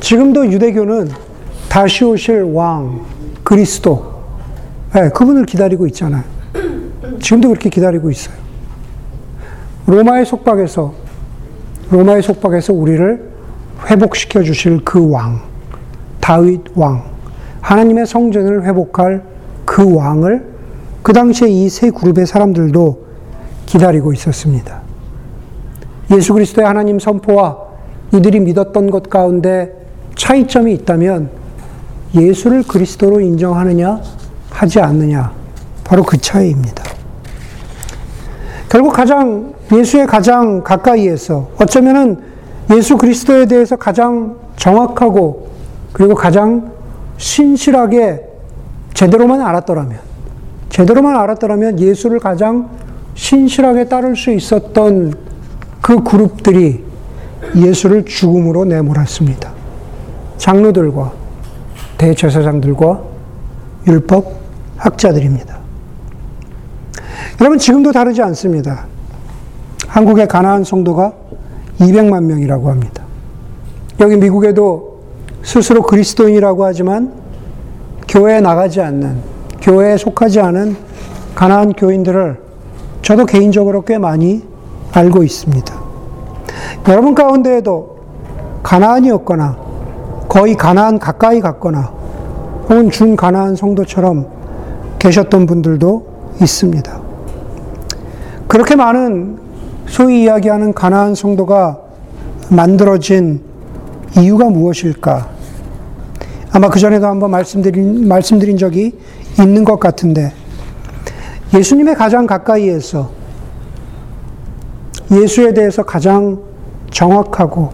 지금도 0.00 0.50
유대교는 0.50 1.10
다시 1.68 2.02
오실 2.06 2.44
왕, 2.44 3.04
그리스도, 3.44 4.22
네, 4.94 5.10
그분을 5.10 5.44
기다리고 5.44 5.86
있잖아요. 5.88 6.24
지금도 7.20 7.48
그렇게 7.48 7.68
기다리고 7.68 8.10
있어요. 8.10 8.34
로마의 9.86 10.24
속박에서, 10.24 10.94
로마의 11.90 12.22
속박에서 12.22 12.72
우리를 12.72 13.22
회복시켜 13.90 14.42
주실 14.42 14.82
그 14.82 15.10
왕, 15.10 15.42
다윗 16.20 16.62
왕, 16.74 17.04
하나님의 17.60 18.06
성전을 18.06 18.64
회복할 18.64 19.22
그 19.66 19.94
왕을 19.94 20.55
그 21.06 21.12
당시에 21.12 21.46
이 21.48 21.68
세 21.68 21.92
그룹의 21.92 22.26
사람들도 22.26 23.06
기다리고 23.66 24.12
있었습니다. 24.12 24.80
예수 26.10 26.32
그리스도의 26.32 26.66
하나님 26.66 26.98
선포와 26.98 27.58
이들이 28.12 28.40
믿었던 28.40 28.90
것 28.90 29.08
가운데 29.08 29.72
차이점이 30.16 30.72
있다면 30.74 31.30
예수를 32.12 32.64
그리스도로 32.64 33.20
인정하느냐 33.20 34.00
하지 34.50 34.80
않느냐 34.80 35.32
바로 35.84 36.02
그 36.02 36.20
차이입니다. 36.20 36.82
결국 38.68 38.92
가장 38.92 39.54
예수의 39.70 40.08
가장 40.08 40.64
가까이에서 40.64 41.50
어쩌면은 41.60 42.20
예수 42.72 42.96
그리스도에 42.96 43.46
대해서 43.46 43.76
가장 43.76 44.38
정확하고 44.56 45.50
그리고 45.92 46.16
가장 46.16 46.72
신실하게 47.16 48.24
제대로만 48.92 49.40
알았더라면 49.40 50.15
제대로만 50.68 51.16
알았더라면 51.16 51.80
예수를 51.80 52.18
가장 52.20 52.68
신실하게 53.14 53.88
따를 53.88 54.16
수 54.16 54.30
있었던 54.30 55.14
그 55.80 56.02
그룹들이 56.02 56.84
예수를 57.54 58.04
죽음으로 58.04 58.64
내몰았습니다. 58.64 59.52
장로들과 60.36 61.12
대제사장들과 61.98 63.02
율법 63.86 64.40
학자들입니다. 64.76 65.56
여러분 67.40 67.58
지금도 67.58 67.92
다르지 67.92 68.22
않습니다. 68.22 68.86
한국의 69.86 70.28
가나안 70.28 70.64
성도가 70.64 71.12
200만 71.78 72.24
명이라고 72.24 72.70
합니다. 72.70 73.04
여기 74.00 74.16
미국에도 74.16 75.00
스스로 75.42 75.82
그리스도인이라고 75.82 76.64
하지만 76.64 77.12
교회에 78.08 78.40
나가지 78.40 78.80
않는 78.80 79.35
교회에 79.66 79.96
속하지 79.96 80.38
않은 80.38 80.76
가나안 81.34 81.72
교인들을 81.72 82.40
저도 83.02 83.26
개인적으로 83.26 83.82
꽤 83.82 83.98
많이 83.98 84.44
알고 84.92 85.24
있습니다. 85.24 85.74
여러분 86.88 87.16
가운데에도 87.16 87.96
가나안이었거나 88.62 89.56
거의 90.28 90.54
가나안 90.54 91.00
가까이 91.00 91.40
갔거나 91.40 91.92
혹은 92.68 92.90
준 92.90 93.16
가나안 93.16 93.56
성도처럼 93.56 94.28
계셨던 95.00 95.46
분들도 95.46 96.06
있습니다. 96.40 97.00
그렇게 98.46 98.76
많은 98.76 99.36
소위 99.86 100.22
이야기하는 100.22 100.74
가나안 100.74 101.16
성도가 101.16 101.80
만들어진 102.50 103.40
이유가 104.16 104.48
무엇일까? 104.48 105.28
아마 106.52 106.70
그 106.70 106.78
전에도 106.78 107.08
한번 107.08 107.32
말씀드린, 107.32 108.06
말씀드린 108.06 108.56
적이 108.56 108.96
있는 109.40 109.64
것 109.64 109.78
같은데, 109.78 110.32
예수님의 111.54 111.94
가장 111.94 112.26
가까이에서 112.26 113.10
예수에 115.10 115.54
대해서 115.54 115.82
가장 115.84 116.42
정확하고 116.90 117.72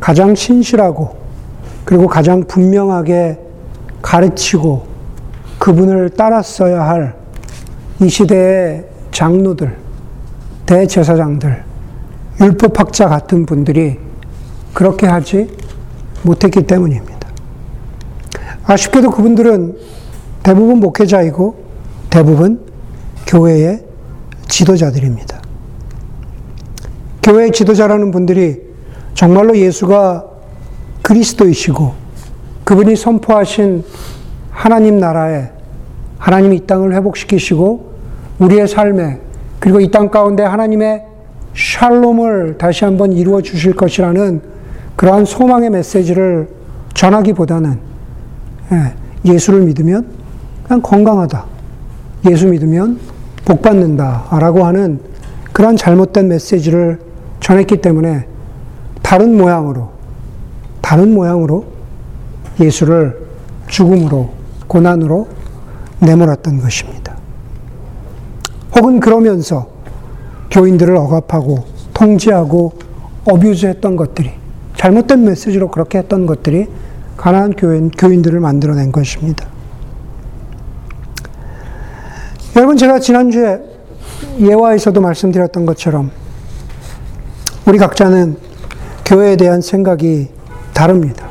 가장 0.00 0.34
신실하고 0.34 1.16
그리고 1.84 2.06
가장 2.06 2.44
분명하게 2.44 3.38
가르치고 4.02 4.86
그분을 5.58 6.10
따랐어야 6.10 6.82
할 6.86 7.22
이 8.02 8.08
시대의 8.08 8.84
장로들, 9.12 9.76
대제사장들, 10.66 11.62
율법학자 12.40 13.08
같은 13.08 13.46
분들이 13.46 13.96
그렇게 14.74 15.06
하지 15.06 15.48
못했기 16.22 16.66
때문입니다. 16.66 17.28
아쉽게도 18.64 19.10
그분들은 19.12 19.76
대부분 20.42 20.80
목회자이고 20.80 21.54
대부분 22.10 22.60
교회의 23.26 23.82
지도자들입니다. 24.48 25.40
교회 27.22 27.50
지도자라는 27.50 28.10
분들이 28.10 28.60
정말로 29.14 29.56
예수가 29.56 30.26
그리스도이시고 31.02 31.94
그분이 32.64 32.96
선포하신 32.96 33.84
하나님 34.50 34.98
나라에 34.98 35.50
하나님이 36.18 36.56
이 36.56 36.66
땅을 36.66 36.94
회복시키시고 36.94 37.92
우리의 38.38 38.68
삶에 38.68 39.20
그리고 39.60 39.80
이 39.80 39.90
땅 39.90 40.10
가운데 40.10 40.42
하나님의 40.42 41.04
샬롬을 41.54 42.58
다시 42.58 42.84
한번 42.84 43.12
이루어 43.12 43.42
주실 43.42 43.74
것이라는 43.74 44.40
그러한 44.96 45.24
소망의 45.24 45.70
메시지를 45.70 46.48
전하기보다는 46.94 47.78
예, 48.72 49.32
예수를 49.32 49.62
믿으면 49.62 50.21
그냥 50.72 50.80
건강하다. 50.80 51.44
예수 52.30 52.48
믿으면 52.48 52.98
복 53.44 53.60
받는다. 53.60 54.26
라고 54.30 54.64
하는 54.64 55.00
그런 55.52 55.76
잘못된 55.76 56.28
메시지를 56.28 56.98
전했기 57.40 57.82
때문에 57.82 58.26
다른 59.02 59.36
모양으로, 59.36 59.90
다른 60.80 61.12
모양으로 61.12 61.66
예수를 62.58 63.18
죽음으로, 63.66 64.30
고난으로 64.66 65.28
내몰았던 66.00 66.62
것입니다. 66.62 67.16
혹은 68.74 68.98
그러면서 68.98 69.68
교인들을 70.50 70.96
억압하고 70.96 71.66
통제하고 71.92 72.72
어뷰즈 73.26 73.66
했던 73.66 73.96
것들이 73.96 74.30
잘못된 74.78 75.22
메시지로 75.24 75.68
그렇게 75.70 75.98
했던 75.98 76.24
것들이 76.24 76.66
가난한 77.18 77.56
교인, 77.58 77.90
교인들을 77.90 78.40
만들어낸 78.40 78.90
것입니다. 78.90 79.52
여러분, 82.54 82.76
제가 82.76 82.98
지난주에 82.98 83.60
예화에서도 84.38 85.00
말씀드렸던 85.00 85.64
것처럼 85.66 86.10
우리 87.66 87.78
각자는 87.78 88.36
교회에 89.04 89.36
대한 89.36 89.60
생각이 89.60 90.28
다릅니다. 90.74 91.28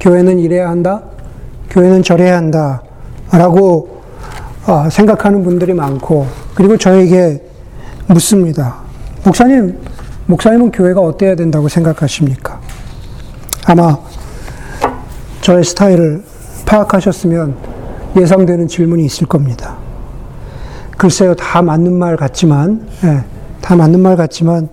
교회는 0.00 0.38
이래야 0.38 0.68
한다, 0.68 1.02
교회는 1.70 2.02
저래야 2.02 2.36
한다, 2.36 2.82
라고 3.30 4.02
어, 4.66 4.88
생각하는 4.90 5.42
분들이 5.44 5.72
많고, 5.72 6.26
그리고 6.54 6.76
저에게 6.76 7.42
묻습니다. 8.06 8.76
목사님, 9.24 9.78
목사님은 10.26 10.72
교회가 10.72 11.00
어때야 11.00 11.34
된다고 11.34 11.68
생각하십니까? 11.68 12.60
아마 13.66 13.98
저의 15.40 15.64
스타일을 15.64 16.22
파악하셨으면 16.66 17.56
예상되는 18.16 18.68
질문이 18.68 19.04
있을 19.06 19.26
겁니다. 19.26 19.77
글쎄요, 20.98 21.34
다 21.34 21.62
맞는 21.62 21.92
말 21.94 22.16
같지만, 22.16 22.88
예, 23.04 23.22
다 23.60 23.76
맞는 23.76 24.00
말 24.00 24.16
같지만, 24.16 24.68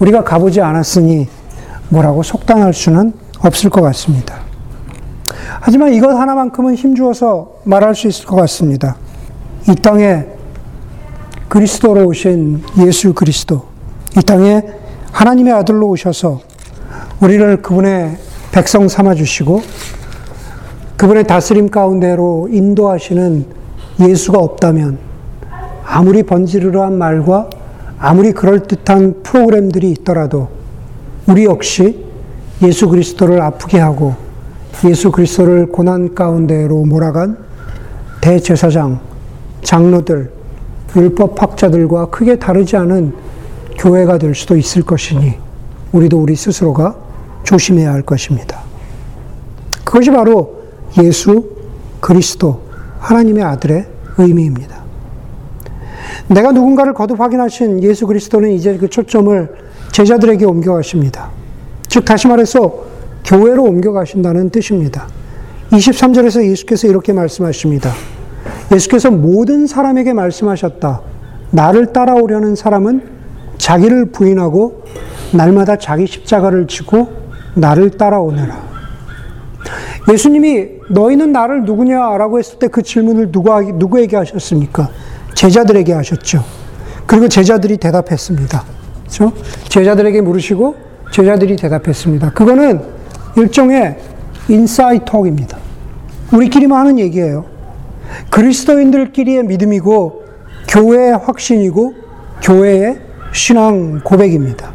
우리가 0.00 0.24
가보지 0.24 0.60
않았으니 0.60 1.28
뭐라고 1.90 2.24
속단할 2.24 2.74
수는 2.74 3.12
없을 3.38 3.70
것 3.70 3.80
같습니다. 3.80 4.40
하지만 5.60 5.94
이것 5.94 6.10
하나만큼은 6.10 6.74
힘주어서 6.74 7.52
말할 7.62 7.94
수 7.94 8.08
있을 8.08 8.26
것 8.26 8.34
같습니다. 8.34 8.96
이 9.68 9.74
땅에 9.76 10.26
그리스도로 11.48 12.04
오신 12.06 12.62
예수 12.78 13.14
그리스도, 13.14 13.66
이 14.18 14.22
땅에 14.22 14.62
하나님의 15.12 15.52
아들로 15.52 15.88
오셔서 15.90 16.40
우리를 17.20 17.62
그분의 17.62 18.16
백성 18.50 18.88
삼아주시고 18.88 19.62
그분의 20.96 21.24
다스림 21.28 21.70
가운데로 21.70 22.48
인도하시는 22.50 23.46
예수가 24.00 24.38
없다면 24.38 25.09
아무리 25.92 26.22
번지르르한 26.22 26.96
말과 26.96 27.50
아무리 27.98 28.32
그럴듯한 28.32 29.22
프로그램들이 29.24 29.90
있더라도 29.90 30.48
우리 31.26 31.44
역시 31.44 32.04
예수 32.62 32.88
그리스도를 32.88 33.42
아프게 33.42 33.80
하고 33.80 34.14
예수 34.84 35.10
그리스도를 35.10 35.66
고난 35.66 36.14
가운데로 36.14 36.84
몰아간 36.84 37.36
대제사장, 38.20 39.00
장로들, 39.62 40.30
율법학자들과 40.94 42.10
크게 42.10 42.38
다르지 42.38 42.76
않은 42.76 43.12
교회가 43.76 44.18
될 44.18 44.34
수도 44.36 44.56
있을 44.56 44.82
것이니 44.82 45.38
우리도 45.90 46.20
우리 46.20 46.36
스스로가 46.36 46.94
조심해야 47.42 47.92
할 47.92 48.02
것입니다. 48.02 48.60
그것이 49.84 50.10
바로 50.12 50.62
예수 51.02 51.50
그리스도 52.00 52.62
하나님의 53.00 53.42
아들의 53.42 53.86
의미입니다. 54.18 54.79
내가 56.30 56.52
누군가를 56.52 56.94
거듭 56.94 57.20
확인하신 57.20 57.82
예수 57.82 58.06
그리스도는 58.06 58.50
이제 58.52 58.76
그 58.76 58.88
초점을 58.88 59.48
제자들에게 59.90 60.44
옮겨가십니다. 60.44 61.30
즉, 61.88 62.04
다시 62.04 62.28
말해서 62.28 62.84
교회로 63.24 63.64
옮겨가신다는 63.64 64.50
뜻입니다. 64.50 65.08
23절에서 65.70 66.44
예수께서 66.44 66.86
이렇게 66.86 67.12
말씀하십니다. 67.12 67.90
예수께서 68.72 69.10
모든 69.10 69.66
사람에게 69.66 70.12
말씀하셨다. 70.12 71.00
나를 71.50 71.92
따라오려는 71.92 72.54
사람은 72.54 73.02
자기를 73.58 74.06
부인하고 74.06 74.84
날마다 75.32 75.76
자기 75.76 76.06
십자가를 76.06 76.68
지고 76.68 77.08
나를 77.54 77.90
따라오너라. 77.90 78.70
예수님이 80.12 80.68
너희는 80.90 81.32
나를 81.32 81.64
누구냐라고 81.64 82.38
했을 82.38 82.58
때 82.58 82.68
그 82.68 82.82
질문을 82.82 83.32
누구, 83.32 83.50
누구에게 83.60 84.16
하셨습니까? 84.16 84.88
제자들에게 85.40 85.94
하셨죠. 85.94 86.44
그리고 87.06 87.26
제자들이 87.26 87.78
대답했습니다. 87.78 88.62
그렇죠? 89.00 89.32
제자들에게 89.70 90.20
물으시고 90.20 90.76
제자들이 91.12 91.56
대답했습니다. 91.56 92.32
그거는 92.32 92.82
일종의 93.38 93.96
인사이 94.48 95.00
톡입니다. 95.06 95.56
우리끼리만 96.34 96.78
하는 96.78 96.98
얘기예요. 96.98 97.46
그리스도인들끼리의 98.28 99.44
믿음이고 99.44 100.24
교회의 100.68 101.16
확신이고 101.16 101.94
교회의 102.42 103.00
신앙 103.32 104.00
고백입니다. 104.04 104.74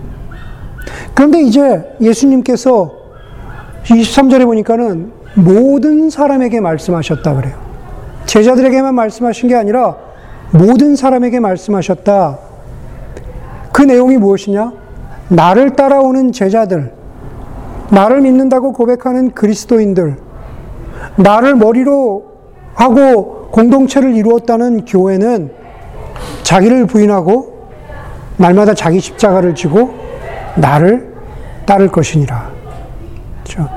그런데 1.14 1.44
이제 1.44 1.84
예수님께서 2.02 2.92
23절에 3.84 4.46
보니까는 4.46 5.12
모든 5.36 6.10
사람에게 6.10 6.60
말씀하셨다 6.60 7.36
그래요. 7.36 7.56
제자들에게만 8.26 8.96
말씀하신 8.96 9.50
게 9.50 9.56
아니라 9.56 10.05
모든 10.52 10.96
사람에게 10.96 11.40
말씀하셨다. 11.40 12.40
그 13.72 13.82
내용이 13.82 14.18
무엇이냐? 14.18 14.72
나를 15.28 15.76
따라오는 15.76 16.32
제자들, 16.32 16.94
나를 17.90 18.22
믿는다고 18.22 18.72
고백하는 18.72 19.32
그리스도인들, 19.32 20.18
나를 21.18 21.56
머리로 21.56 22.26
하고 22.74 23.50
공동체를 23.52 24.16
이루었다는 24.16 24.86
교회는 24.86 25.52
자기를 26.44 26.88
부인하고 26.88 27.70
날마다 28.38 28.74
자기 28.74 29.00
십자가를 29.00 29.56
지고 29.56 29.94
나를 30.56 31.14
따를 31.66 31.88
것이니라. 31.90 32.52
그렇죠? 33.44 33.70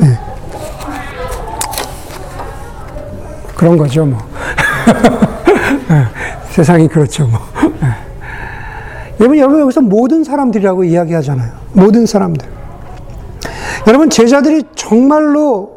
네. 0.00 0.18
그런 3.58 3.76
거죠, 3.76 4.06
뭐. 4.06 4.16
네. 5.90 6.04
세상이 6.50 6.86
그렇죠, 6.86 7.26
뭐. 7.26 7.40
네. 7.80 7.88
여러분, 9.18 9.36
여러분 9.36 9.60
여기서 9.62 9.80
모든 9.80 10.22
사람들이라고 10.22 10.84
이야기하잖아요. 10.84 11.50
모든 11.72 12.06
사람들. 12.06 12.46
여러분, 13.88 14.10
제자들이 14.10 14.62
정말로 14.76 15.72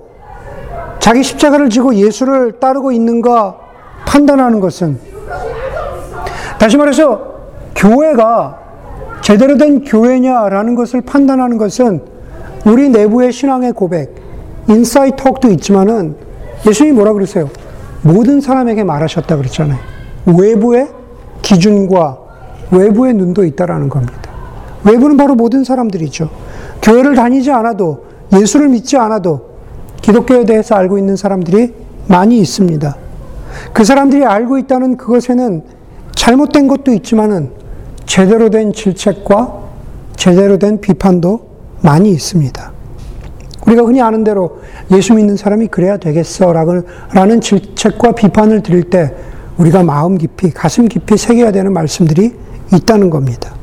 자기 1.00 1.24
십자가를 1.24 1.72
지고 1.72 1.96
예수를 1.96 2.60
따르고 2.60 2.92
있는가 2.92 3.58
판단하는 4.06 4.60
것은 4.60 5.00
다시 6.60 6.78
말해서 6.78 7.34
교회가 7.76 8.60
제대로 9.22 9.58
된 9.58 9.84
교회냐라는 9.84 10.76
것을 10.76 11.02
판단하는 11.02 11.58
것은 11.58 12.04
우리 12.64 12.90
내부의 12.90 13.32
신앙의 13.32 13.74
고백, 13.74 14.14
인사이 14.68 15.14
톡도 15.16 15.50
있지만은 15.50 16.16
예수님이 16.68 16.96
뭐라 16.96 17.14
그러세요? 17.14 17.50
모든 18.02 18.42
사람에게 18.42 18.84
말하셨다 18.84 19.38
그랬잖아요. 19.38 19.80
외부의 20.26 20.90
기준과 21.42 22.18
외부의 22.72 23.14
눈도 23.14 23.44
있다라는 23.44 23.90
겁니다. 23.90 24.32
외부는 24.84 25.18
바로 25.18 25.36
모든 25.36 25.64
사람들이죠. 25.64 26.30
교회를 26.82 27.16
다니지 27.16 27.52
않아도 27.52 28.06
예수를 28.34 28.70
믿지 28.70 28.98
않아도 28.98 29.52
기독교에 30.02 30.46
대해서 30.46 30.76
알고 30.76 30.98
있는 30.98 31.16
사람들이 31.16 31.74
많이 32.08 32.40
있습니다. 32.40 32.96
그 33.74 33.84
사람들이 33.84 34.26
알고 34.26 34.58
있다는 34.58 34.98
그것에는 34.98 35.64
잘못된 36.16 36.68
것도 36.68 36.94
있지만은 36.94 37.52
제대로 38.06 38.50
된 38.50 38.74
질책과 38.74 39.60
제대로 40.16 40.58
된 40.58 40.82
비판도 40.82 41.48
많이 41.82 42.12
있습니다. 42.12 42.72
우리가 43.66 43.84
흔히 43.84 44.02
아는 44.02 44.24
대로 44.24 44.60
예수 44.92 45.14
믿는 45.14 45.38
사람이 45.38 45.68
그래야 45.68 45.98
되겠어 45.98 46.54
라는 47.14 47.42
질책과 47.42 48.14
비판을 48.14 48.64
드릴 48.64 48.90
때 48.90 49.14
우리가 49.58 49.84
마음 49.84 50.18
깊이, 50.18 50.52
가슴 50.52 50.88
깊이 50.88 51.18
새겨야 51.18 51.52
되는 51.52 51.72
말씀들이 51.74 52.34
있다는 52.74 53.10
겁니다. 53.10 53.54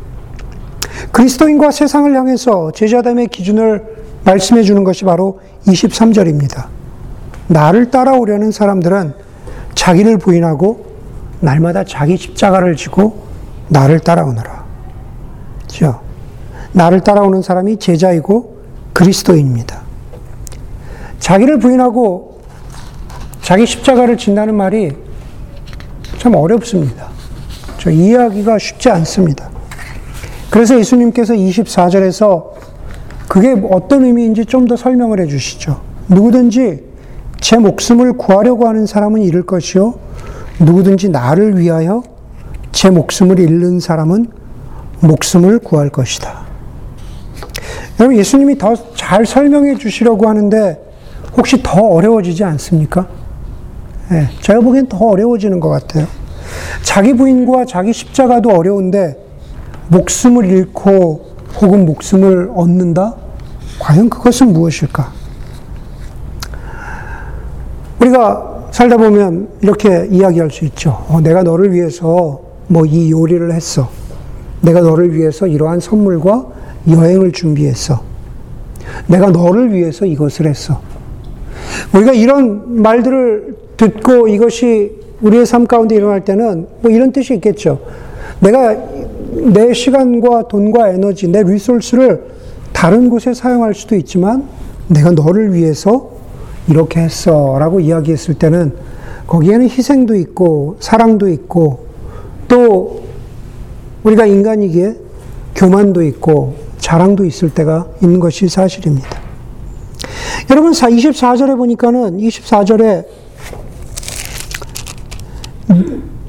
그리스도인과 1.13 1.71
세상을 1.71 2.15
향해서 2.15 2.73
제자담의 2.73 3.29
기준을 3.29 3.99
말씀해 4.25 4.63
주는 4.63 4.85
것이 4.85 5.05
바로 5.05 5.41
23절입니다. 5.67 6.67
나를 7.49 7.91
따라오려는 7.91 8.51
사람들은 8.51 9.15
자기를 9.75 10.19
부인하고 10.19 10.87
날마다 11.41 11.85
자기 11.85 12.17
십자가를 12.17 12.77
지고 12.77 13.25
나를 13.69 14.01
따라오너라. 14.01 14.65
그죠? 15.63 16.01
나를 16.73 17.01
따라오는 17.01 17.43
사람이 17.43 17.79
제자이고 17.79 18.59
그리스도인입니다. 18.93 19.88
자기를 21.21 21.59
부인하고 21.59 22.41
자기 23.43 23.67
십자가를 23.67 24.17
진다는 24.17 24.55
말이 24.55 24.93
참 26.19 26.35
어렵습니다. 26.35 27.09
저 27.79 27.91
이해하기가 27.91 28.59
쉽지 28.59 28.91
않습니다. 28.91 29.49
그래서 30.51 30.79
예수님께서 30.79 31.35
24절에서 31.35 32.51
그게 33.29 33.55
어떤 33.71 34.05
의미인지 34.05 34.45
좀 34.47 34.67
더 34.67 34.77
설명을 34.77 35.21
해 35.21 35.27
주시죠. 35.27 35.81
누구든지 36.09 36.83
제 37.41 37.57
목숨을 37.59 38.15
구하려고 38.15 38.67
하는 38.67 38.87
사람은 38.87 39.23
잃을 39.23 39.45
것이요. 39.45 39.95
누구든지 40.61 41.11
나를 41.11 41.59
위하여 41.59 42.03
제 42.73 42.91
목숨을 42.91 43.39
잃는 43.39 43.81
사람은 43.81 44.27
목숨을 45.01 45.61
구할 45.61 45.91
것이다. 45.91 46.41
여러분, 48.01 48.17
예수님이 48.19 48.59
더 48.59 48.75
잘 48.95 49.25
설명해 49.25 49.77
주시려고 49.79 50.29
하는데 50.29 50.79
혹시 51.38 51.62
더 51.62 51.81
어려워지지 51.81 52.42
않습니까? 52.44 53.07
네, 54.11 54.29
제가 54.40 54.61
보기엔 54.61 54.88
더 54.88 54.98
어려워지는 54.98 55.61
것 55.61 55.68
같아요. 55.68 56.07
자기 56.83 57.14
부인과 57.14 57.64
자기 57.64 57.92
십자가도 57.92 58.51
어려운데 58.51 59.16
목숨을 59.88 60.46
잃고 60.46 61.27
혹은 61.61 61.87
목숨을 61.87 62.51
얻는다? 62.55 63.14
과연 63.79 64.11
그것은 64.11 64.53
무엇일까? 64.53 65.12
우리가 68.01 68.66
살다 68.72 68.96
보면 68.96 69.48
이렇게 69.61 70.09
이야기할 70.11 70.51
수 70.51 70.64
있죠. 70.64 71.05
어, 71.09 71.20
내가 71.20 71.42
너를 71.42 71.72
위해서 71.72 72.40
뭐 72.66 72.85
이 72.85 73.11
요리를 73.11 73.53
했어. 73.55 73.88
내가 74.61 74.81
너를 74.81 75.14
위해서 75.14 75.46
이러한 75.46 75.81
선물과 75.81 76.46
여행을 76.90 77.33
준비했어. 77.33 78.03
내가 79.07 79.31
너를 79.31 79.72
위해서 79.72 80.05
이것을 80.05 80.46
했어. 80.48 80.81
우리가 81.95 82.12
이런 82.12 82.83
말들을 82.83 83.57
듣고 83.77 84.29
이것이 84.29 84.93
우리의 85.21 85.47
삶 85.47 85.67
가운데 85.67 85.97
일어날 85.97 86.25
때는 86.25 86.67
뭐 86.81 86.91
이런 86.91 87.12
뜻이 87.12 87.35
있겠죠. 87.35 87.81
내가 88.41 88.77
내 89.53 89.73
시간과 89.73 90.49
돈과 90.49 90.91
에너지, 90.91 91.29
내 91.29 91.43
리소스를 91.43 92.23
다른 92.73 93.11
곳에 93.11 93.35
사용할 93.35 93.75
수도 93.75 93.97
있지만 93.97 94.45
내가 94.88 95.11
너를 95.11 95.55
위해서 95.55 96.11
이렇게 96.69 97.01
했어 97.01 97.59
라고 97.59 97.81
이야기했을 97.81 98.35
때는 98.35 98.73
거기에는 99.27 99.69
희생도 99.69 100.14
있고 100.17 100.77
사랑도 100.81 101.29
있고 101.29 101.87
또 102.47 103.03
우리가 104.05 104.27
인간이기에 104.27 104.95
교만도 105.55 106.03
있고 106.03 106.57
자랑도 106.79 107.25
있을 107.25 107.51
때가 107.51 107.88
있는 108.03 108.21
것이 108.21 108.49
사실입니다. 108.49 109.18
여러분 110.51 110.72
24절에 110.72 111.57
보니까는 111.57 112.18
24절에 112.18 113.07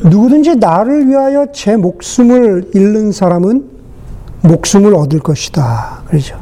누구든지 0.03 0.55
나를 0.55 1.07
위하여 1.07 1.47
제 1.51 1.75
목숨을 1.75 2.71
잃는 2.73 3.11
사람은 3.11 3.69
목숨을 4.41 4.95
얻을 4.95 5.19
것이다. 5.19 6.03
그러죠. 6.07 6.39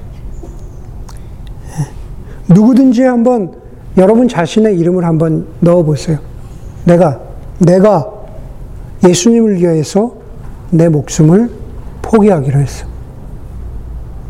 예. 1.80 2.54
누구든지 2.54 3.04
한번 3.04 3.54
여러분 3.98 4.28
자신의 4.28 4.78
이름을 4.78 5.04
한번 5.04 5.48
넣어 5.60 5.84
보세요. 5.84 6.20
내가, 6.86 7.20
내가 7.58 8.12
예수님을 9.08 9.58
위해서 9.58 10.16
내 10.70 10.88
목숨을 10.90 11.50
포기하기로 12.04 12.60
했어. 12.60 12.86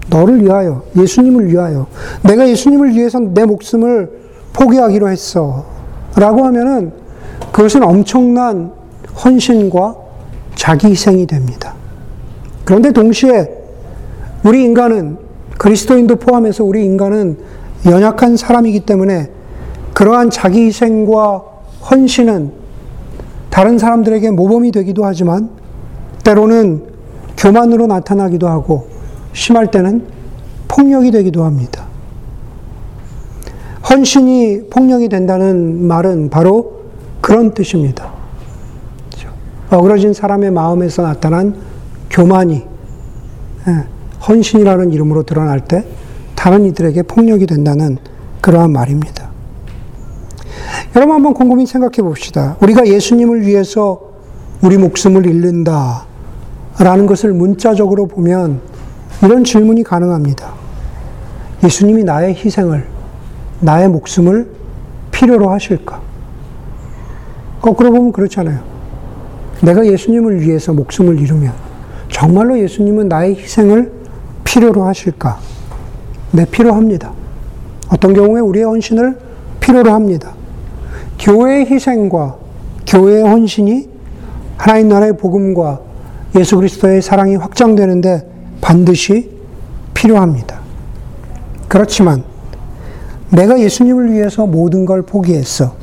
너를 0.10 0.44
위하여, 0.44 0.84
예수님을 0.96 1.52
위하여, 1.52 1.88
내가 2.24 2.48
예수님을 2.48 2.94
위해서 2.94 3.20
내 3.20 3.46
목숨을 3.46 4.10
포기하기로 4.54 5.10
했어. 5.10 5.66
라고 6.16 6.46
하면은 6.46 6.92
그것은 7.52 7.84
엄청난 7.84 8.72
헌신과 9.24 9.96
자기 10.56 10.88
희생이 10.88 11.28
됩니다. 11.28 11.74
그런데 12.66 12.92
동시에 12.92 13.50
우리 14.44 14.64
인간은 14.64 15.18
그리스도인도 15.58 16.18
포함해서 16.18 16.64
우리 16.64 16.84
인간은 16.86 17.38
연약한 17.86 18.38
사람이기 18.38 18.82
때문에 18.82 19.32
그러한 19.94 20.30
자기 20.30 20.66
희생과 20.66 21.44
헌신은 21.90 22.52
다른 23.50 23.78
사람들에게 23.78 24.32
모범이 24.32 24.72
되기도 24.72 25.06
하지만 25.06 25.50
때로는 26.24 26.84
교만으로 27.38 27.88
나타나기도 27.88 28.48
하고 28.48 28.88
심할 29.34 29.72
때는 29.72 30.06
폭력이 30.68 31.12
되기도 31.12 31.44
합니다. 31.44 31.86
헌신이 33.90 34.70
폭력이 34.70 35.10
된다는 35.10 35.88
말은 35.88 36.30
바로 36.30 36.84
그런 37.22 37.54
뜻입니다. 37.54 38.18
어그러진 39.70 40.14
사람의 40.14 40.52
마음에서 40.52 41.02
나타난 41.02 41.56
교만이 42.10 42.66
예, 43.68 43.84
헌신이라는 44.28 44.94
이름으로 44.94 45.24
드러날 45.24 45.60
때 45.62 45.86
다른 46.36 46.66
이들에게 46.66 47.04
폭력이 47.04 47.46
된다는 47.48 47.98
그러한 48.42 48.72
말입니다. 48.72 49.30
여러분 50.96 51.16
한번 51.16 51.34
곰곰이 51.34 51.66
생각해 51.66 51.98
봅시다. 51.98 52.56
우리가 52.62 52.88
예수님을 52.88 53.46
위해서 53.46 54.02
우리 54.62 54.78
목숨을 54.78 55.26
잃는다. 55.26 56.06
라는 56.80 57.06
것을 57.06 57.34
문자적으로 57.34 58.08
보면 58.08 58.62
이런 59.24 59.44
질문이 59.44 59.84
가능합니다. 59.84 60.54
예수님이 61.64 62.04
나의 62.04 62.36
희생을, 62.36 62.86
나의 63.62 63.90
목숨을 63.90 64.48
필요로 65.12 65.50
하실까? 65.50 66.02
거꾸로 67.62 67.92
보면 67.92 68.12
그렇잖아요. 68.12 68.60
내가 69.62 69.86
예수님을 69.86 70.42
위해서 70.42 70.72
목숨을 70.74 71.20
잃으면 71.20 71.52
정말로 72.10 72.60
예수님은 72.60 73.08
나의 73.08 73.36
희생을 73.36 73.92
필요로 74.44 74.84
하실까? 74.84 75.40
네, 76.32 76.46
필요합니다. 76.46 77.12
어떤 77.92 78.14
경우에 78.14 78.42
우리의 78.42 78.66
헌신을 78.66 79.18
필요로 79.60 79.92
합니다. 79.92 80.34
교회의 81.20 81.66
희생과 81.66 82.38
교회의 82.86 83.24
헌신이 83.24 83.90
하나님 84.58 84.90
나라의 84.90 85.18
복음과 85.18 85.82
예수 86.36 86.56
그리스도의 86.58 87.02
사랑이 87.02 87.36
확장되는데 87.36 88.37
반드시 88.62 89.30
필요합니다. 89.94 90.60
그렇지만 91.68 92.24
내가 93.30 93.60
예수님을 93.60 94.12
위해서 94.12 94.46
모든 94.46 94.86
걸 94.86 95.02
포기했어. 95.02 95.76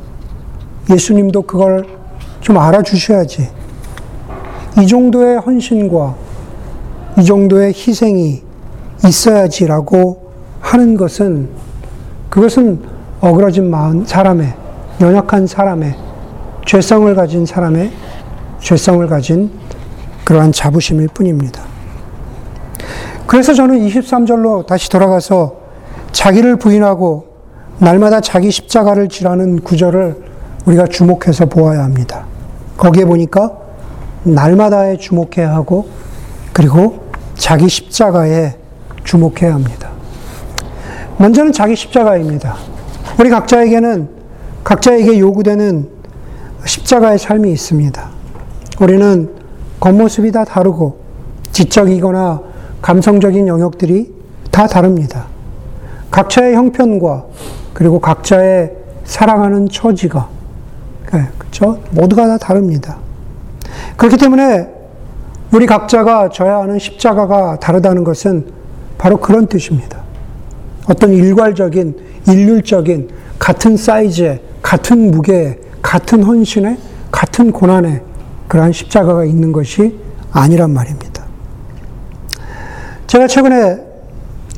예수님도 0.91 1.43
그걸 1.43 1.85
좀 2.41 2.59
알아주셔야지. 2.59 3.49
이 4.81 4.87
정도의 4.87 5.39
헌신과 5.39 6.15
이 7.19 7.25
정도의 7.25 7.69
희생이 7.75 8.43
있어야지라고 9.07 10.33
하는 10.61 10.97
것은 10.97 11.49
그것은 12.29 12.81
어그러진 13.21 13.71
마음 13.71 14.05
사람의 14.05 14.55
연약한 15.01 15.47
사람의 15.47 15.95
죄성을 16.67 17.15
가진 17.15 17.47
사람의 17.47 17.93
죄성을 18.61 19.07
가진 19.07 19.51
그러한 20.25 20.53
자부심일 20.53 21.09
뿐입니다. 21.09 21.74
그래서 23.27 23.55
저는 23.55 23.87
23절로 23.87 24.67
다시 24.67 24.91
돌아가서 24.91 25.57
자기를 26.13 26.57
부인하고 26.57 27.27
날마다 27.79 28.21
자기 28.21 28.51
십자가를 28.51 29.09
지라는 29.09 29.61
구절을 29.61 30.17
우리가 30.67 30.87
주목해서 30.87 31.47
보아야 31.47 31.83
합니다. 31.83 32.27
거기에 32.77 33.05
보니까 33.05 33.53
날마다에 34.25 34.97
주목해야 34.99 35.53
하고 35.53 35.89
그리고 36.53 37.05
자기 37.35 37.69
십자가에 37.69 38.55
주목해야 39.05 39.55
합니다. 39.55 39.91
먼저는 41.19 41.53
자기 41.53 41.77
십자가입니다. 41.77 42.57
우리 43.19 43.31
각자에게는 43.31 44.09
각자에게 44.65 45.19
요구되는 45.19 45.89
십자가의 46.65 47.19
삶이 47.19 47.53
있습니다. 47.53 48.11
우리는 48.81 49.31
겉모습이 49.81 50.33
다 50.33 50.45
다르고 50.45 50.99
지적이거나 51.53 52.54
감성적인 52.85 53.49
영역들이 53.49 54.13
다 54.51 54.67
다릅니다. 54.67 55.25
각자의 56.11 56.55
형편과 56.55 57.25
그리고 57.73 57.99
각자의 57.99 58.73
사랑하는 59.05 59.71
처지가 59.71 60.29
그렇죠? 61.39 61.81
모두가 61.93 62.27
다 62.27 62.37
다릅니다. 62.37 62.99
그렇기 63.97 64.19
때문에 64.19 64.69
우리 65.51 65.65
각자가 65.65 66.29
져야 66.29 66.59
하는 66.59 66.79
십자가가 66.79 67.59
다르다는 67.59 68.05
것은 68.05 68.49
바로 68.99 69.17
그런 69.17 69.47
뜻입니다. 69.47 70.03
어떤 70.87 71.15
일괄적인, 71.15 71.97
일률적인, 72.29 73.09
같은 73.39 73.79
사이즈의, 73.79 74.43
같은 74.61 75.11
무게의, 75.11 75.59
같은 75.81 76.23
헌신의, 76.23 76.77
같은 77.11 77.51
고난의 77.51 78.03
그러한 78.47 78.73
십자가가 78.73 79.25
있는 79.25 79.53
것이 79.53 79.99
아니란 80.33 80.71
말입니다. 80.71 81.14
제가 83.15 83.29
최근에 83.29 83.79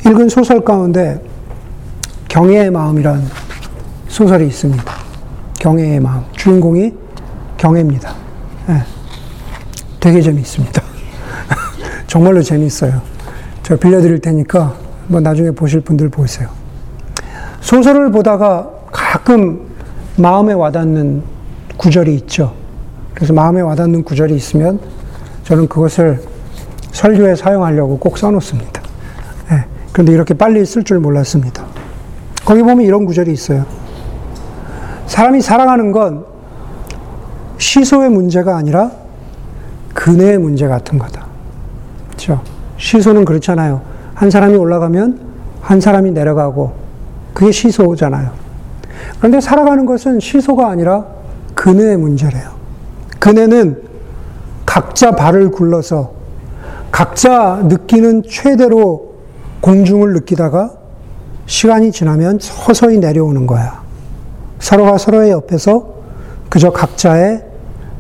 읽은 0.07 0.31
소설 0.31 0.65
가운데 0.65 1.21
경애의 2.29 2.71
마음이란 2.71 3.23
소설이 4.09 4.47
있습니다. 4.47 4.83
경애의 5.61 6.01
마음. 6.01 6.25
주인공이 6.33 6.91
경애입니다. 7.59 8.15
네. 8.69 8.83
되게 10.01 10.23
재미있습니다. 10.23 10.83
정말로 12.09 12.41
재미있어요. 12.41 13.03
제가 13.63 13.79
빌려드릴 13.79 14.21
테니까 14.21 14.75
뭐 15.09 15.21
나중에 15.21 15.51
보실 15.51 15.83
분들 15.83 16.09
보세요. 16.09 16.49
소설을 17.61 18.11
보다가 18.11 18.71
가끔 18.91 19.69
마음에 20.17 20.55
와닿는 20.55 21.23
구절이 21.77 22.15
있죠. 22.15 22.55
그래서 23.13 23.35
마음에 23.35 23.61
와닿는 23.61 24.03
구절이 24.03 24.35
있으면 24.35 24.81
저는 25.45 25.69
그것을 25.69 26.36
설교에 26.97 27.37
사용하려고 27.37 27.99
꼭 27.99 28.17
써놓습니다. 28.17 28.83
네. 29.51 29.65
그런데 29.93 30.13
이렇게 30.13 30.33
빨리 30.33 30.65
쓸 30.65 30.83
줄 30.83 30.99
몰랐습니다. 30.99 31.67
거기 32.47 32.63
보면 32.63 32.81
이런 32.81 33.05
구절이 33.05 33.31
있어요. 33.31 33.67
사람이 35.07 35.43
사랑하는 35.43 35.93
건 35.93 36.25
시소의 37.59 38.09
문제가 38.09 38.57
아니라 38.57 38.91
근혜의 39.93 40.39
문제 40.39 40.67
같은 40.69 40.99
거다. 40.99 41.27
그렇죠? 42.09 42.41
시소는 42.79 43.27
그렇잖아요. 43.27 43.83
한 44.15 44.31
사람이 44.31 44.57
올라가면 44.57 45.21
한 45.61 45.81
사람이 45.83 46.13
내려가고 46.13 46.73
그게 47.35 47.53
시소잖아요. 47.53 48.31
그런데 49.19 49.43
살아가는 49.43 49.85
것은 49.85 50.21
시소가 50.21 50.71
아니라 50.71 51.05
근혜의 51.55 51.99
문제래요. 51.99 52.53
근혜는 53.19 53.83
각자 54.65 55.11
발을 55.11 55.51
굴러서 55.51 56.16
각자 56.91 57.61
느끼는 57.65 58.23
최대로 58.29 59.15
공중을 59.61 60.13
느끼다가 60.15 60.73
시간이 61.47 61.93
지나면 61.93 62.39
서서히 62.41 62.99
내려오는 62.99 63.47
거야. 63.47 63.83
서로가 64.59 64.99
서로의 64.99 65.31
옆에서 65.31 65.95
그저 66.49 66.71
각자의 66.71 67.45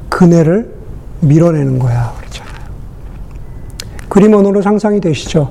그네를 0.08 0.74
밀어내는 1.20 1.78
거야. 1.78 2.12
그렇잖아요. 2.18 2.54
그림 4.08 4.34
언어로 4.34 4.62
상상이 4.62 5.00
되시죠? 5.00 5.50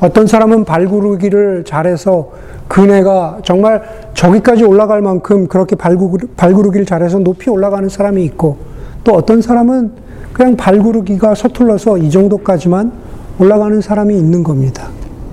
어떤 0.00 0.26
사람은 0.26 0.64
발구르기를 0.64 1.64
잘해서 1.64 2.30
그네가 2.68 3.40
정말 3.42 3.82
저기까지 4.14 4.62
올라갈 4.64 5.00
만큼 5.00 5.48
그렇게 5.48 5.74
발구르, 5.74 6.28
발구르기를 6.36 6.86
잘해서 6.86 7.18
높이 7.18 7.50
올라가는 7.50 7.88
사람이 7.88 8.22
있고 8.24 8.58
또 9.02 9.14
어떤 9.14 9.42
사람은 9.42 9.92
그냥 10.32 10.56
발구르기가 10.56 11.34
서툴러서 11.34 11.98
이 11.98 12.10
정도까지만 12.10 12.92
올라가는 13.38 13.80
사람이 13.80 14.16
있는 14.16 14.42
겁니다. 14.42 14.88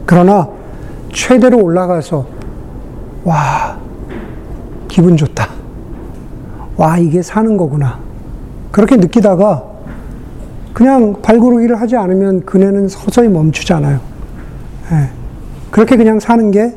그러나 0.05 0.47
최대로 1.12 1.60
올라가서 1.62 2.25
와 3.23 3.77
기분 4.88 5.17
좋다. 5.17 5.49
와 6.77 6.97
이게 6.97 7.21
사는 7.21 7.58
거구나. 7.58 7.99
그렇게 8.71 8.97
느끼다가 8.97 9.63
그냥 10.73 11.21
발구르기를 11.21 11.79
하지 11.79 11.95
않으면 11.95 12.45
그네는 12.45 12.89
서서히 12.89 13.29
멈추잖아요. 13.29 13.99
네. 14.91 15.10
그렇게 15.71 15.95
그냥 15.95 16.19
사는 16.19 16.51
게 16.51 16.75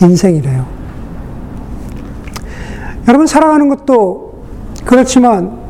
인생이래요. 0.00 0.64
여러분 3.08 3.26
살아가는 3.26 3.68
것도 3.68 4.44
그렇지만 4.84 5.61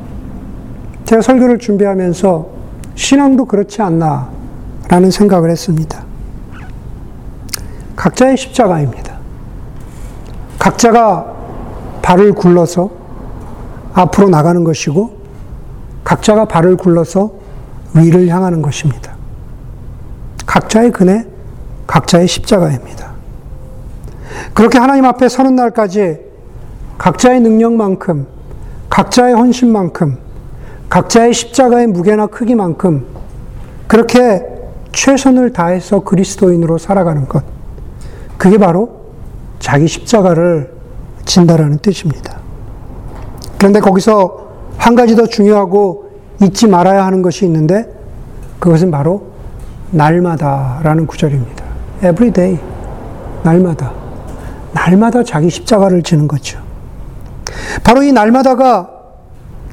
제가 1.12 1.20
설교를 1.20 1.59
준비하면서 1.59 2.46
신앙도 2.94 3.44
그렇지 3.44 3.83
않나라는 3.83 5.11
생각을 5.11 5.51
했습니다. 5.51 6.07
각자의 7.96 8.38
십자가입니다. 8.38 9.18
각자가 10.59 11.35
발을 12.01 12.33
굴러서 12.33 12.90
앞으로 13.92 14.31
나가는 14.31 14.64
것이고, 14.64 15.18
각자가 16.03 16.46
발을 16.46 16.77
굴러서 16.77 17.33
위를 17.94 18.29
향하는 18.29 18.62
것입니다. 18.62 19.14
각자의 20.46 20.92
근에 20.92 21.27
각자의 21.88 22.27
십자가입니다. 22.27 23.12
그렇게 24.55 24.79
하나님 24.79 25.05
앞에 25.05 25.29
서는 25.29 25.57
날까지 25.57 26.20
각자의 26.96 27.42
능력만큼, 27.42 28.27
각자의 28.88 29.35
헌신만큼, 29.35 30.32
각자의 30.92 31.33
십자가의 31.33 31.87
무게나 31.87 32.26
크기만큼 32.26 33.07
그렇게 33.87 34.44
최선을 34.92 35.55
다해서 35.55 36.00
그리스도인으로 36.00 36.76
살아가는 36.76 37.26
것. 37.26 37.42
그게 38.37 38.59
바로 38.59 39.00
자기 39.59 39.88
십자가를 39.88 40.70
진다라는 41.24 41.78
뜻입니다. 41.78 42.40
그런데 43.57 43.81
거기서 43.81 44.48
한 44.76 44.94
가지 44.94 45.16
더 45.16 45.24
중요하고 45.24 46.11
잊지 46.42 46.66
말아야 46.66 47.07
하는 47.07 47.22
것이 47.22 47.46
있는데 47.46 47.90
그것은 48.59 48.90
바로 48.90 49.28
날마다라는 49.92 51.07
구절입니다. 51.07 51.64
Every 52.00 52.31
day. 52.31 52.59
날마다. 53.42 53.92
날마다 54.72 55.24
자기 55.24 55.48
십자가를 55.48 56.02
지는 56.02 56.28
거죠. 56.28 56.61
바로 57.83 58.02
이 58.02 58.12
날마다가 58.12 59.02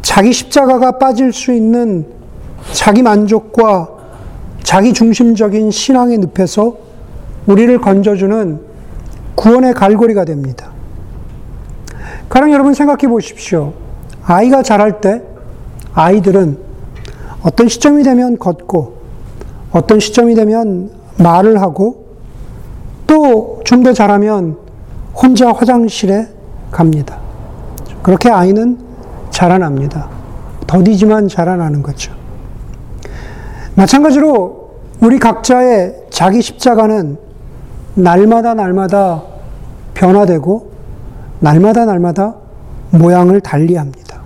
자기 0.01 0.33
십자가가 0.33 0.97
빠질 0.97 1.33
수 1.33 1.53
있는 1.53 2.05
자기 2.71 3.01
만족과 3.01 3.89
자기 4.63 4.93
중심적인 4.93 5.71
신앙의 5.71 6.19
늪에서 6.19 6.75
우리를 7.47 7.79
건져주는 7.79 8.59
구원의 9.35 9.73
갈고리가 9.73 10.25
됩니다. 10.25 10.71
가령 12.27 12.51
여러분 12.51 12.73
생각해 12.73 13.07
보십시오. 13.07 13.73
아이가 14.23 14.61
자랄 14.61 15.01
때 15.01 15.23
아이들은 15.93 16.57
어떤 17.41 17.67
시점이 17.67 18.03
되면 18.03 18.37
걷고 18.37 18.97
어떤 19.71 19.99
시점이 19.99 20.35
되면 20.35 20.91
말을 21.17 21.61
하고 21.61 22.05
또 23.07 23.59
좀 23.69 23.83
더 23.83 23.93
자라면 23.93 24.57
혼자 25.13 25.51
화장실에 25.51 26.27
갑니다. 26.71 27.19
그렇게 28.01 28.29
아이는 28.31 28.79
자라납니다. 29.39 30.09
더디지만 30.67 31.29
자라나는 31.29 31.81
거죠. 31.81 32.11
마찬가지로 33.73 34.71
우리 34.99 35.17
각자의 35.17 36.07
자기 36.09 36.41
십자가는 36.41 37.17
날마다 37.95 38.53
날마다 38.53 39.23
변화되고 39.93 40.71
날마다 41.39 41.85
날마다 41.85 42.35
모양을 42.89 43.39
달리합니다. 43.39 44.19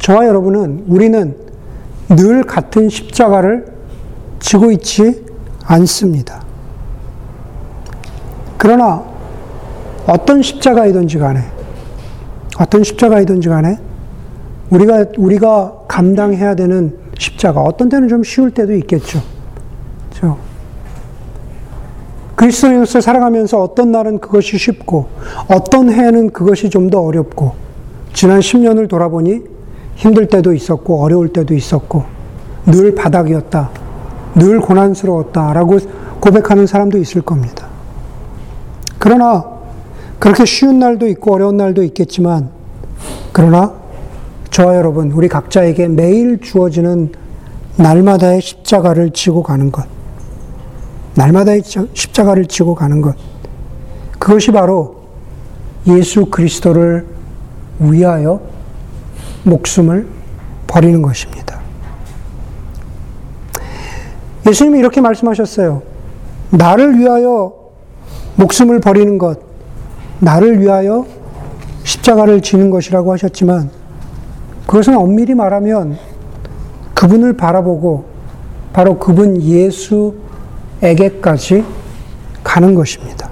저와 0.00 0.26
여러분은 0.26 0.86
우리는 0.88 1.36
늘 2.08 2.42
같은 2.42 2.88
십자가를 2.88 3.72
지고 4.40 4.72
있지 4.72 5.24
않습니다. 5.62 6.42
그러나 8.58 9.04
어떤 10.08 10.42
십자가이든지 10.42 11.18
간에 11.18 11.44
어떤 12.58 12.82
십자가이든지 12.82 13.48
간에 13.48 13.91
우리가 14.72 15.04
우리가 15.18 15.74
감당해야 15.86 16.54
되는 16.54 16.96
십자가 17.18 17.60
어떤 17.60 17.88
때는 17.88 18.08
좀 18.08 18.24
쉬울 18.24 18.50
때도 18.50 18.74
있겠죠. 18.74 19.20
그렇죠? 20.10 20.38
그리스도인으로서 22.34 23.00
살아가면서 23.00 23.62
어떤 23.62 23.92
날은 23.92 24.18
그것이 24.18 24.56
쉽고 24.58 25.08
어떤 25.48 25.90
해는 25.92 26.30
그것이 26.30 26.70
좀 26.70 26.90
더 26.90 27.00
어렵고 27.00 27.52
지난 28.12 28.40
10년을 28.40 28.88
돌아보니 28.88 29.42
힘들 29.94 30.26
때도 30.26 30.52
있었고 30.52 31.02
어려울 31.02 31.32
때도 31.32 31.54
있었고 31.54 32.04
늘 32.66 32.94
바닥이었다. 32.94 33.70
늘 34.34 34.60
고난스러웠다 34.60 35.52
라고 35.52 35.78
고백하는 36.20 36.66
사람도 36.66 36.98
있을 36.98 37.22
겁니다. 37.22 37.66
그러나 38.98 39.44
그렇게 40.18 40.44
쉬운 40.44 40.78
날도 40.78 41.06
있고 41.08 41.34
어려운 41.34 41.56
날도 41.56 41.82
있겠지만 41.82 42.50
그러나 43.32 43.81
저와 44.52 44.76
여러분 44.76 45.10
우리 45.10 45.28
각자에게 45.28 45.88
매일 45.88 46.40
주어지는 46.40 47.12
날마다의 47.76 48.40
십자가를 48.40 49.10
지고 49.10 49.42
가는 49.42 49.72
것 49.72 49.86
날마다 51.14 51.52
십자가를 51.94 52.46
지고 52.46 52.74
가는 52.74 53.00
것. 53.02 53.14
그것이 54.18 54.50
바로 54.50 55.02
예수 55.86 56.26
그리스도를 56.26 57.06
위하여 57.80 58.40
목숨을 59.44 60.06
버리는 60.66 61.02
것입니다. 61.02 61.60
예수님이 64.46 64.78
이렇게 64.78 65.00
말씀하셨어요. 65.00 65.82
나를 66.50 66.98
위하여 66.98 67.52
목숨을 68.36 68.80
버리는 68.80 69.18
것, 69.18 69.40
나를 70.20 70.60
위하여 70.60 71.06
십자가를 71.84 72.40
지는 72.40 72.70
것이라고 72.70 73.12
하셨지만 73.12 73.70
그것은 74.72 74.96
엄밀히 74.96 75.34
말하면 75.34 75.98
그분을 76.94 77.34
바라보고 77.34 78.06
바로 78.72 78.98
그분 78.98 79.42
예수 79.42 80.14
에게까지 80.80 81.62
가는 82.42 82.74
것입니다. 82.74 83.28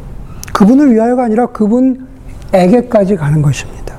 그분을 0.52 0.92
위하여가 0.92 1.24
아니라 1.24 1.46
그분에게까지 1.46 3.16
가는 3.16 3.40
것입니다. 3.40 3.94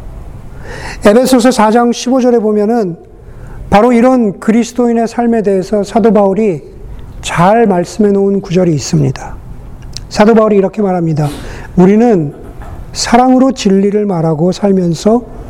에베소서 1.03 1.49
4장 1.49 1.89
15절에 1.89 2.39
보면은 2.43 2.97
바로 3.71 3.91
이런 3.91 4.39
그리스도인의 4.39 5.07
삶에 5.07 5.41
대해서 5.41 5.83
사도 5.83 6.13
바울이 6.13 6.61
잘 7.23 7.65
말씀해 7.65 8.11
놓은 8.11 8.41
구절이 8.41 8.71
있습니다. 8.71 9.35
사도 10.09 10.35
바울이 10.35 10.57
이렇게 10.57 10.83
말합니다. 10.83 11.27
우리는 11.75 12.35
사랑으로 12.93 13.53
진리를 13.53 14.05
말하고 14.05 14.51
살면서 14.51 15.40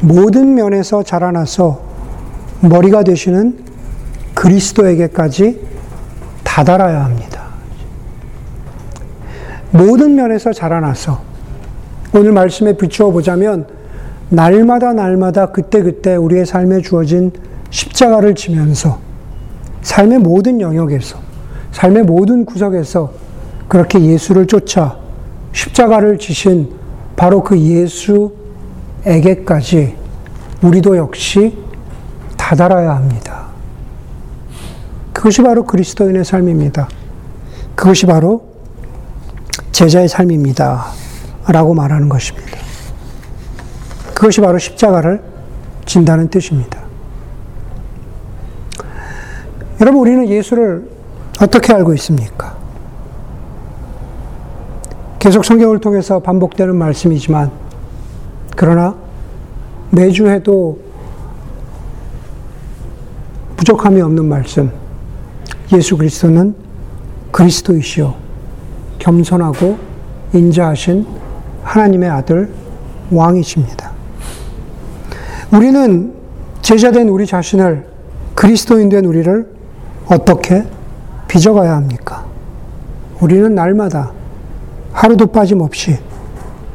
모든 0.00 0.54
면에서 0.54 1.02
자라나서 1.02 1.80
머리가 2.60 3.02
되시는 3.04 3.58
그리스도에게까지 4.34 5.60
다다라야 6.44 7.04
합니다. 7.04 7.50
모든 9.70 10.14
면에서 10.14 10.52
자라나서 10.52 11.20
오늘 12.14 12.32
말씀에 12.32 12.76
비추어 12.76 13.10
보자면 13.10 13.66
날마다 14.30 14.92
날마다 14.92 15.46
그때그때 15.46 16.16
우리의 16.16 16.46
삶에 16.46 16.80
주어진 16.80 17.30
십자가를 17.70 18.34
지면서 18.34 18.98
삶의 19.82 20.18
모든 20.18 20.60
영역에서 20.60 21.18
삶의 21.72 22.02
모든 22.02 22.44
구석에서 22.44 23.12
그렇게 23.68 24.00
예수를 24.00 24.46
쫓아 24.46 24.96
십자가를 25.52 26.18
지신 26.18 26.70
바로 27.16 27.42
그 27.42 27.58
예수 27.58 28.32
에게까지 29.04 29.96
우리도 30.62 30.96
역시 30.96 31.56
다다라야 32.36 32.96
합니다. 32.96 33.46
그것이 35.12 35.42
바로 35.42 35.64
그리스도인의 35.64 36.24
삶입니다. 36.24 36.88
그것이 37.74 38.06
바로 38.06 38.44
제자의 39.72 40.08
삶입니다. 40.08 40.86
라고 41.46 41.74
말하는 41.74 42.08
것입니다. 42.08 42.58
그것이 44.14 44.40
바로 44.40 44.58
십자가를 44.58 45.22
진다는 45.86 46.28
뜻입니다. 46.28 46.80
여러분, 49.80 50.00
우리는 50.02 50.28
예수를 50.28 50.88
어떻게 51.40 51.72
알고 51.72 51.94
있습니까? 51.94 52.54
계속 55.18 55.44
성경을 55.44 55.80
통해서 55.80 56.18
반복되는 56.20 56.76
말씀이지만, 56.76 57.50
그러나 58.60 58.94
매주 59.88 60.28
해도 60.28 60.78
부족함이 63.56 64.02
없는 64.02 64.26
말씀. 64.26 64.70
예수 65.72 65.96
그리스도는 65.96 66.54
그리스도이시요. 67.32 68.14
겸손하고 68.98 69.78
인자하신 70.34 71.06
하나님의 71.62 72.10
아들 72.10 72.52
왕이십니다. 73.10 73.92
우리는 75.54 76.12
제자된 76.60 77.08
우리 77.08 77.26
자신을 77.26 77.86
그리스도인 78.34 78.90
된 78.90 79.06
우리를 79.06 79.50
어떻게 80.04 80.66
빚어가야 81.28 81.76
합니까? 81.76 82.26
우리는 83.22 83.54
날마다 83.54 84.12
하루도 84.92 85.28
빠짐없이 85.28 85.98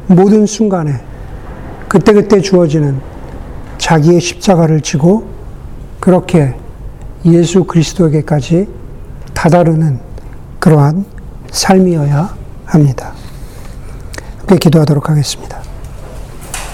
모든 0.08 0.48
순간에 0.48 1.14
그때그때 1.88 2.42
주어지는 2.42 3.00
자기의 3.78 4.20
십자가를 4.20 4.82
지고 4.82 5.28
그렇게 6.00 6.56
예수 7.26 7.64
그리스도에게까지 7.64 8.68
다다르는 9.34 10.00
그러한 10.60 11.06
삶이어야 11.52 12.36
합니다. 12.66 13.14
함께 14.40 14.58
기도하도록 14.58 15.10
하겠습니다. 15.10 15.65